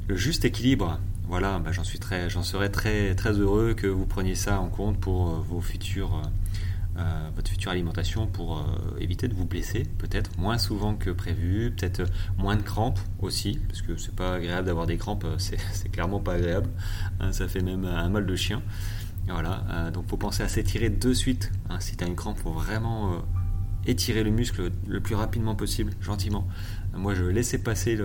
le 0.08 0.16
juste 0.16 0.44
équilibre. 0.44 0.98
Voilà, 1.28 1.58
bah, 1.58 1.70
j'en 1.72 1.84
suis 1.84 1.98
très, 1.98 2.28
j'en 2.30 2.42
serais 2.42 2.70
très 2.70 3.14
très 3.14 3.32
heureux 3.32 3.74
que 3.74 3.86
vous 3.86 4.06
preniez 4.06 4.34
ça 4.34 4.60
en 4.60 4.68
compte 4.68 4.98
pour 4.98 5.26
vos 5.42 5.60
futurs 5.60 6.22
euh, 7.00 7.30
votre 7.34 7.50
future 7.50 7.70
alimentation 7.70 8.26
pour 8.26 8.58
euh, 8.58 8.62
éviter 8.98 9.28
de 9.28 9.34
vous 9.34 9.46
blesser, 9.46 9.84
peut-être 9.98 10.36
moins 10.38 10.58
souvent 10.58 10.96
que 10.96 11.10
prévu, 11.10 11.70
peut-être 11.70 12.02
moins 12.36 12.56
de 12.56 12.62
crampes 12.62 12.98
aussi, 13.20 13.58
parce 13.68 13.80
que 13.80 13.96
c'est 13.96 14.14
pas 14.14 14.34
agréable 14.34 14.66
d'avoir 14.66 14.86
des 14.86 14.98
crampes, 14.98 15.24
euh, 15.24 15.36
c'est 15.38 15.88
clairement 15.92 16.20
pas 16.20 16.34
agréable, 16.34 16.68
hein, 17.20 17.32
ça 17.32 17.48
fait 17.48 17.62
même 17.62 17.84
un 17.84 18.08
mal 18.08 18.26
de 18.26 18.36
chien. 18.36 18.60
Voilà, 19.28 19.90
donc 19.92 20.08
faut 20.08 20.16
penser 20.16 20.42
à 20.42 20.48
s'étirer 20.48 20.90
de 20.90 21.12
suite. 21.12 21.52
Hein, 21.68 21.78
si 21.80 21.96
tu 21.96 22.04
as 22.04 22.06
une 22.06 22.16
crampe, 22.16 22.38
faut 22.38 22.52
vraiment 22.52 23.22
étirer 23.86 24.24
le 24.24 24.30
muscle 24.30 24.70
le 24.86 25.00
plus 25.00 25.14
rapidement 25.14 25.54
possible, 25.54 25.92
gentiment. 26.00 26.48
Moi, 26.94 27.14
je 27.14 27.24
laissais 27.24 27.58
passer 27.58 27.96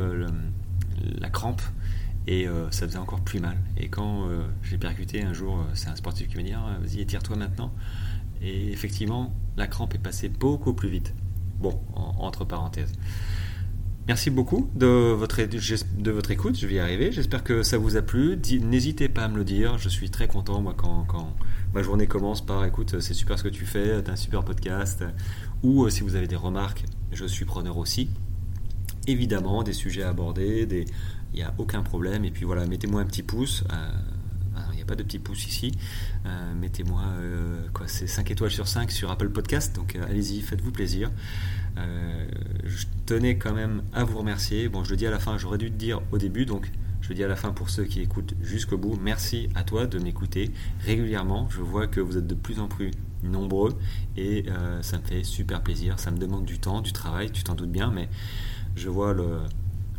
la 1.20 1.30
crampe 1.30 1.62
et 2.28 2.48
ça 2.70 2.88
faisait 2.88 3.00
encore 3.00 3.22
plus 3.22 3.40
mal. 3.40 3.58
Et 3.76 3.90
quand 3.90 4.30
j'ai 4.62 4.78
percuté 4.78 5.24
un 5.24 5.34
jour, 5.34 5.66
c'est 5.74 5.90
un 5.90 5.96
sportif 5.96 6.28
qui 6.28 6.38
m'a 6.38 6.44
dit 6.44 6.54
ah, 6.54 6.78
Vas-y, 6.80 7.02
étire-toi 7.02 7.36
maintenant. 7.36 7.74
Et 8.42 8.72
effectivement, 8.72 9.34
la 9.58 9.68
crampe 9.68 9.96
est 9.96 10.00
passée 10.00 10.30
beaucoup 10.30 10.74
plus 10.74 10.90
vite. 10.90 11.14
Bon, 11.60 11.80
entre 11.96 12.46
parenthèses. 12.46 12.94
Merci 14.08 14.30
beaucoup 14.30 14.70
de 14.76 15.14
votre, 15.14 15.40
écoute, 16.30 16.56
je 16.56 16.68
vais 16.68 16.76
y 16.76 16.80
arriver. 16.80 17.12
J'espère 17.12 17.44
que 17.44 17.64
ça 17.64 17.80
vous 17.80 17.98
a 17.98 18.04
plu. 18.04 18.38
N'hésitez 18.62 19.10
pas 19.10 19.24
à 19.24 19.28
me 19.28 19.38
le 19.38 19.44
dire, 19.44 19.80
je 19.80 19.90
suis 19.90 20.12
très 20.12 20.28
content 20.28 20.62
moi 20.62 20.76
quand, 20.78 21.06
quand 21.06 21.36
ma 21.74 21.82
journée 21.82 22.06
commence 22.06 22.46
par 22.46 22.64
écoute, 22.66 23.00
c'est 23.00 23.16
super 23.16 23.40
ce 23.40 23.44
que 23.44 23.50
tu 23.50 23.66
fais, 23.66 24.04
t'as 24.04 24.12
un 24.12 24.16
super 24.16 24.44
podcast. 24.44 25.04
Ou 25.64 25.86
euh, 25.86 25.90
si 25.90 26.04
vous 26.04 26.16
avez 26.16 26.28
des 26.28 26.36
remarques, 26.36 26.86
je 27.12 27.26
suis 27.26 27.46
preneur 27.46 27.78
aussi. 27.78 28.10
Évidemment, 29.08 29.64
des 29.64 29.74
sujets 29.74 30.04
à 30.04 30.10
aborder, 30.10 30.68
il 31.34 31.38
n'y 31.38 31.42
a 31.42 31.56
aucun 31.58 31.82
problème. 31.82 32.26
Et 32.26 32.32
puis 32.32 32.46
voilà, 32.46 32.68
mettez-moi 32.68 33.02
un 33.02 33.06
petit 33.06 33.24
pouce. 33.24 33.64
Euh, 33.74 33.90
pas 34.86 34.96
de 34.96 35.04
petit 35.04 35.20
pouce 35.20 35.48
ici. 35.48 35.72
Euh, 36.26 36.54
mettez-moi 36.56 37.04
quoi, 37.74 37.88
c'est 37.88 38.08
5 38.08 38.32
étoiles 38.32 38.52
sur 38.52 38.68
5 38.68 38.92
sur 38.92 39.12
Apple 39.12 39.30
Podcast. 39.30 39.76
Donc 39.76 39.98
allez-y, 40.08 40.42
faites-vous 40.42 40.72
plaisir. 40.72 41.12
Euh, 41.78 42.28
je 42.64 42.86
tenais 43.06 43.38
quand 43.38 43.54
même 43.54 43.84
à 43.94 44.04
vous 44.04 44.18
remercier. 44.18 44.70
Bon, 44.70 44.84
je 44.84 44.92
le 44.92 44.98
dis 44.98 45.08
à 45.08 45.12
la 45.12 45.20
fin, 45.20 45.38
j'aurais 45.38 45.58
dû 45.58 45.66
le 45.66 45.76
dire 45.76 46.02
au 46.12 46.18
début, 46.18 46.46
donc 46.46 46.72
je 47.02 47.10
le 47.10 47.16
dis 47.16 47.24
à 47.24 47.28
la 47.28 47.36
fin 47.36 47.52
pour 47.52 47.70
ceux 47.70 47.84
qui 47.84 48.02
écoutent 48.02 48.34
jusqu'au 48.42 48.78
bout. 48.78 48.98
Merci 49.02 49.50
à 49.56 49.64
toi 49.64 49.86
de 49.86 50.00
m'écouter 50.00 50.52
régulièrement. 50.82 51.48
Je 51.50 51.62
vois 51.62 51.88
que 51.88 52.00
vous 52.00 52.18
êtes 52.18 52.28
de 52.28 52.36
plus 52.36 52.60
en 52.60 52.68
plus 52.68 52.92
nombreux 53.24 53.74
et 54.18 54.46
euh, 54.50 54.82
ça 54.82 54.98
me 54.98 55.04
fait 55.04 55.24
super 55.24 55.62
plaisir. 55.62 56.00
Ça 56.00 56.12
me 56.12 56.18
demande 56.18 56.46
du 56.46 56.60
temps, 56.60 56.82
du 56.82 56.94
travail, 56.94 57.32
tu 57.32 57.44
t'en 57.44 57.56
doutes 57.56 57.72
bien, 57.72 57.92
mais 57.92 58.10
je 58.76 58.90
vois 58.90 59.16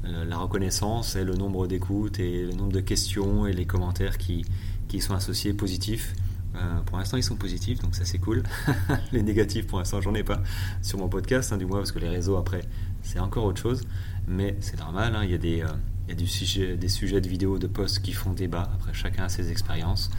la 0.04 0.36
reconnaissance 0.36 1.16
et 1.16 1.24
le 1.24 1.34
nombre 1.34 1.66
d'écoutes 1.66 2.20
et 2.20 2.44
le 2.44 2.52
nombre 2.52 2.72
de 2.72 2.80
questions 2.80 3.46
et 3.46 3.52
les 3.52 3.64
commentaires 3.64 4.18
qui, 4.18 4.44
qui 4.88 5.00
sont 5.00 5.14
associés 5.14 5.52
positifs. 5.52 6.14
Euh, 6.56 6.80
pour 6.86 6.98
l'instant, 6.98 7.16
ils 7.16 7.22
sont 7.22 7.36
positifs, 7.36 7.80
donc 7.80 7.94
ça 7.94 8.04
c'est 8.04 8.18
cool. 8.18 8.42
les 9.12 9.22
négatifs, 9.22 9.66
pour 9.66 9.78
l'instant, 9.78 10.00
j'en 10.00 10.14
ai 10.14 10.22
pas 10.22 10.42
sur 10.82 10.98
mon 10.98 11.08
podcast, 11.08 11.52
hein, 11.52 11.58
du 11.58 11.66
moins, 11.66 11.78
parce 11.78 11.92
que 11.92 11.98
les 11.98 12.08
réseaux, 12.08 12.36
après, 12.36 12.62
c'est 13.02 13.18
encore 13.18 13.44
autre 13.44 13.60
chose. 13.60 13.82
Mais 14.26 14.56
c'est 14.60 14.78
normal, 14.78 15.14
hein, 15.14 15.24
il 15.24 15.30
y 15.30 15.34
a, 15.34 15.38
des, 15.38 15.62
euh, 15.62 16.14
du 16.14 16.26
sujet, 16.26 16.76
des 16.76 16.88
sujets 16.88 17.20
de 17.20 17.28
vidéos, 17.28 17.58
de 17.58 17.66
posts 17.66 18.00
qui 18.00 18.12
font 18.12 18.32
débat. 18.32 18.70
Après, 18.74 18.94
chacun 18.94 19.24
a 19.24 19.28
ses 19.28 19.50
expériences. 19.50 20.10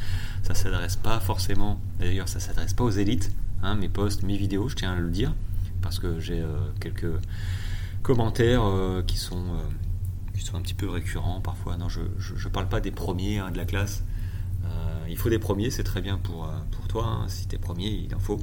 Ça 0.43 0.53
s'adresse 0.53 0.95
pas 0.95 1.19
forcément, 1.19 1.82
d'ailleurs, 1.99 2.30
ça 2.30 2.39
s'adresse 2.39 2.73
pas 2.73 2.84
aux 2.84 2.91
élites. 2.91 3.32
Hein, 3.63 3.75
mes 3.75 3.89
posts, 3.89 4.21
mes 4.23 4.38
vidéos, 4.38 4.69
je 4.69 4.75
tiens 4.75 4.93
à 4.93 4.99
le 4.99 5.10
dire, 5.10 5.34
parce 5.82 5.97
que 5.97 6.19
j'ai 6.19 6.39
euh, 6.39 6.58
quelques 6.80 7.12
commentaires 8.03 8.63
qui 9.06 9.17
sont 9.17 9.43
qui 10.34 10.45
sont 10.45 10.56
un 10.56 10.62
petit 10.62 10.75
peu 10.75 10.88
récurrents 10.88 11.41
parfois. 11.41 11.75
Non, 11.77 11.89
je 11.89 12.01
ne 12.01 12.49
parle 12.49 12.69
pas 12.69 12.80
des 12.80 12.91
premiers 12.91 13.41
de 13.51 13.58
la 13.58 13.65
classe. 13.65 14.03
Euh, 14.67 15.08
il 15.10 15.17
faut 15.17 15.30
des 15.30 15.39
premiers, 15.39 15.69
c'est 15.69 15.84
très 15.84 16.01
bien 16.01 16.17
pour, 16.17 16.45
euh, 16.45 16.51
pour 16.71 16.88
toi. 16.88 17.06
Hein. 17.06 17.25
Si 17.27 17.47
tu 17.47 17.56
es 17.56 17.60
premier, 17.60 17.88
il 17.88 18.13
en 18.15 18.19
faut. 18.19 18.39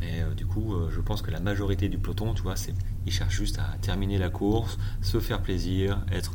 Mais 0.00 0.22
euh, 0.22 0.34
du 0.34 0.46
coup, 0.46 0.74
je 0.90 1.00
pense 1.00 1.22
que 1.22 1.30
la 1.30 1.40
majorité 1.40 1.88
du 1.88 1.98
peloton, 1.98 2.34
tu 2.34 2.42
vois, 2.42 2.56
c'est, 2.56 2.74
ils 3.06 3.12
cherchent 3.12 3.36
juste 3.36 3.58
à 3.58 3.76
terminer 3.80 4.18
la 4.18 4.30
course, 4.30 4.78
se 5.02 5.18
faire 5.20 5.40
plaisir, 5.40 6.04
être 6.10 6.32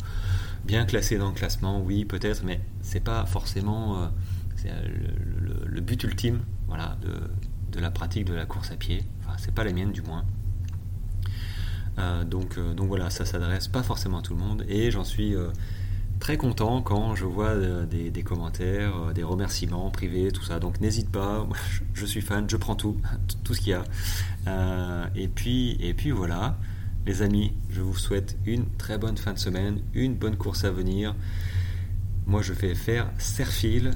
bien 0.65 0.85
classé 0.85 1.17
dans 1.17 1.27
le 1.27 1.33
classement, 1.33 1.81
oui, 1.81 2.05
peut-être, 2.05 2.43
mais 2.43 2.61
c'est 2.81 2.99
pas 3.03 3.25
forcément 3.25 4.09
le, 4.63 5.81
but 5.81 6.03
ultime 6.03 6.39
voilà, 6.67 6.97
de, 7.71 7.79
la 7.79 7.91
pratique 7.91 8.25
de 8.25 8.33
la 8.33 8.45
course 8.45 8.71
à 8.71 8.75
pied. 8.75 9.03
Enfin, 9.21 9.35
c'est 9.37 9.53
pas 9.53 9.63
la 9.63 9.73
mienne, 9.73 9.91
du 9.91 10.01
moins. 10.01 10.25
donc, 12.25 12.59
donc 12.75 12.87
voilà, 12.87 13.09
ça 13.09 13.25
s'adresse 13.25 13.67
pas 13.67 13.83
forcément 13.83 14.19
à 14.19 14.21
tout 14.21 14.33
le 14.33 14.39
monde 14.39 14.65
et 14.67 14.89
j'en 14.89 15.03
suis 15.03 15.35
très 16.19 16.37
content 16.37 16.81
quand 16.81 17.15
je 17.15 17.25
vois 17.25 17.49
euh, 17.49 17.85
des, 17.85 18.23
commentaires, 18.23 18.95
euh, 18.95 19.13
des 19.13 19.23
remerciements 19.23 19.89
privés, 19.89 20.31
tout 20.31 20.43
ça. 20.43 20.59
Donc 20.59 20.81
n'hésite 20.81 21.09
pas, 21.09 21.47
je 21.93 22.05
suis 22.05 22.21
fan, 22.21 22.49
je 22.49 22.57
prends 22.57 22.75
tout, 22.75 22.97
tout 23.43 23.53
ce 23.53 23.61
qu'il 23.61 23.69
y 23.69 23.73
a. 23.73 23.83
Euh, 24.47 25.05
et, 25.15 25.27
puis, 25.27 25.77
et 25.79 25.93
puis 25.93 26.11
voilà, 26.11 26.57
les 27.05 27.21
amis, 27.21 27.53
je 27.69 27.81
vous 27.81 27.95
souhaite 27.95 28.37
une 28.45 28.65
très 28.77 28.97
bonne 28.97 29.17
fin 29.17 29.33
de 29.33 29.39
semaine, 29.39 29.81
une 29.93 30.15
bonne 30.15 30.35
course 30.35 30.63
à 30.65 30.71
venir. 30.71 31.15
Moi, 32.27 32.41
je 32.41 32.53
vais 32.53 32.75
faire 32.75 33.09
Serfil 33.17 33.91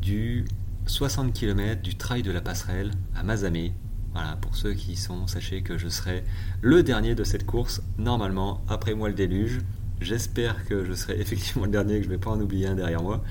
du 0.00 0.46
60 0.86 1.34
km 1.34 1.82
du 1.82 1.96
trail 1.96 2.22
de 2.22 2.30
la 2.30 2.40
passerelle 2.40 2.92
à 3.14 3.22
Mazamé. 3.22 3.72
Voilà, 4.14 4.36
pour 4.36 4.54
ceux 4.56 4.72
qui 4.72 4.96
sont, 4.96 5.26
sachez 5.26 5.62
que 5.62 5.76
je 5.76 5.88
serai 5.88 6.24
le 6.62 6.82
dernier 6.82 7.14
de 7.14 7.24
cette 7.24 7.44
course, 7.44 7.82
normalement, 7.98 8.62
après 8.68 8.94
moi 8.94 9.08
le 9.08 9.14
déluge. 9.14 9.60
J'espère 10.04 10.66
que 10.66 10.84
je 10.84 10.92
serai 10.92 11.14
effectivement 11.20 11.64
le 11.64 11.70
dernier, 11.70 11.96
que 11.96 12.04
je 12.04 12.08
ne 12.08 12.14
vais 12.14 12.20
pas 12.20 12.30
en 12.30 12.40
oublier 12.40 12.66
un 12.66 12.74
derrière 12.74 13.02
moi. 13.02 13.24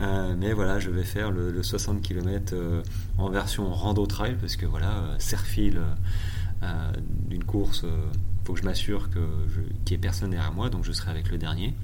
Euh, 0.00 0.34
mais 0.36 0.52
voilà, 0.52 0.80
je 0.80 0.90
vais 0.90 1.04
faire 1.04 1.30
le, 1.30 1.62
60 1.62 2.02
km 2.02 2.52
euh, 2.54 2.82
en 3.16 3.28
version 3.28 3.72
rando 3.72 4.06
trail 4.06 4.36
parce 4.40 4.56
que 4.56 4.66
voilà, 4.66 4.90
euh, 4.90 5.14
serre-fil 5.18 5.80
d'une 7.28 7.44
course, 7.44 7.84
il 7.84 8.46
faut 8.46 8.54
que 8.54 8.58
je 8.58 8.64
m'assure 8.64 9.10
qu'il 9.10 9.20
n'y 9.86 9.92
ait 9.92 9.98
personne 9.98 10.30
derrière 10.30 10.54
moi, 10.54 10.70
donc 10.70 10.82
je 10.82 10.92
serai 10.92 11.10
avec 11.10 11.30
le 11.30 11.36
dernier. 11.36 11.74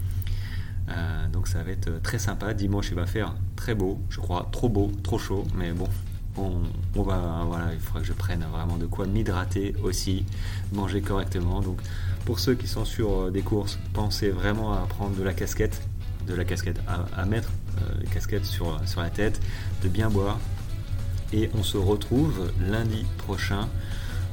donc 1.34 1.48
ça 1.48 1.62
va 1.62 1.70
être 1.70 2.00
très 2.00 2.18
sympa. 2.18 2.54
Dimanche, 2.54 2.88
il 2.88 2.94
va 2.94 3.04
faire 3.04 3.34
très 3.56 3.74
beau, 3.74 4.00
je 4.08 4.20
crois, 4.20 4.48
trop 4.52 4.70
beau, 4.70 4.90
trop 5.02 5.18
chaud, 5.18 5.44
mais 5.54 5.72
bon, 5.72 5.86
on, 6.36 7.02
va, 7.02 7.44
voilà, 7.46 7.72
il 7.72 7.80
faudra 7.80 8.00
que 8.00 8.06
je 8.06 8.12
prenne 8.12 8.44
vraiment 8.50 8.76
de 8.76 8.86
quoi 8.86 9.06
m'hydrater 9.06 9.74
aussi, 9.82 10.24
manger 10.72 11.00
correctement. 11.00 11.60
Donc, 11.60 11.80
pour 12.24 12.38
ceux 12.38 12.54
qui 12.54 12.66
sont 12.66 12.84
sur 12.84 13.12
euh, 13.12 13.30
des 13.30 13.42
courses, 13.42 13.78
pensez 13.92 14.30
vraiment 14.30 14.72
à 14.72 14.86
prendre 14.86 15.16
de 15.16 15.22
la 15.22 15.34
casquette, 15.34 15.82
de 16.26 16.34
la 16.34 16.44
casquette, 16.44 16.80
à, 16.86 17.24
mettre 17.26 17.50
euh, 17.78 17.94
les 18.00 18.06
casquettes 18.06 18.44
sur, 18.44 18.80
sur 18.86 19.00
la 19.00 19.10
tête, 19.10 19.40
de 19.82 19.88
bien 19.88 20.10
boire. 20.10 20.38
Et 21.32 21.50
on 21.54 21.62
se 21.62 21.76
retrouve 21.76 22.50
lundi 22.60 23.04
prochain 23.18 23.68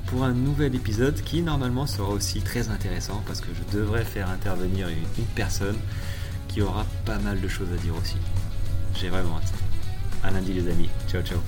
pour 0.07 0.23
un 0.23 0.33
nouvel 0.33 0.73
épisode 0.73 1.21
qui 1.21 1.41
normalement 1.41 1.85
sera 1.85 2.09
aussi 2.09 2.41
très 2.41 2.69
intéressant 2.69 3.21
parce 3.27 3.41
que 3.41 3.49
je 3.53 3.77
devrais 3.77 4.05
faire 4.05 4.29
intervenir 4.29 4.87
une, 4.87 4.95
une 5.17 5.29
personne 5.35 5.77
qui 6.47 6.61
aura 6.61 6.85
pas 7.05 7.19
mal 7.19 7.39
de 7.39 7.47
choses 7.47 7.71
à 7.71 7.77
dire 7.77 7.93
aussi. 8.01 8.17
J'ai 8.95 9.09
vraiment 9.09 9.37
hâte. 9.37 9.53
À 10.23 10.31
lundi 10.31 10.53
les 10.53 10.71
amis. 10.71 10.89
Ciao 11.07 11.21
ciao. 11.21 11.39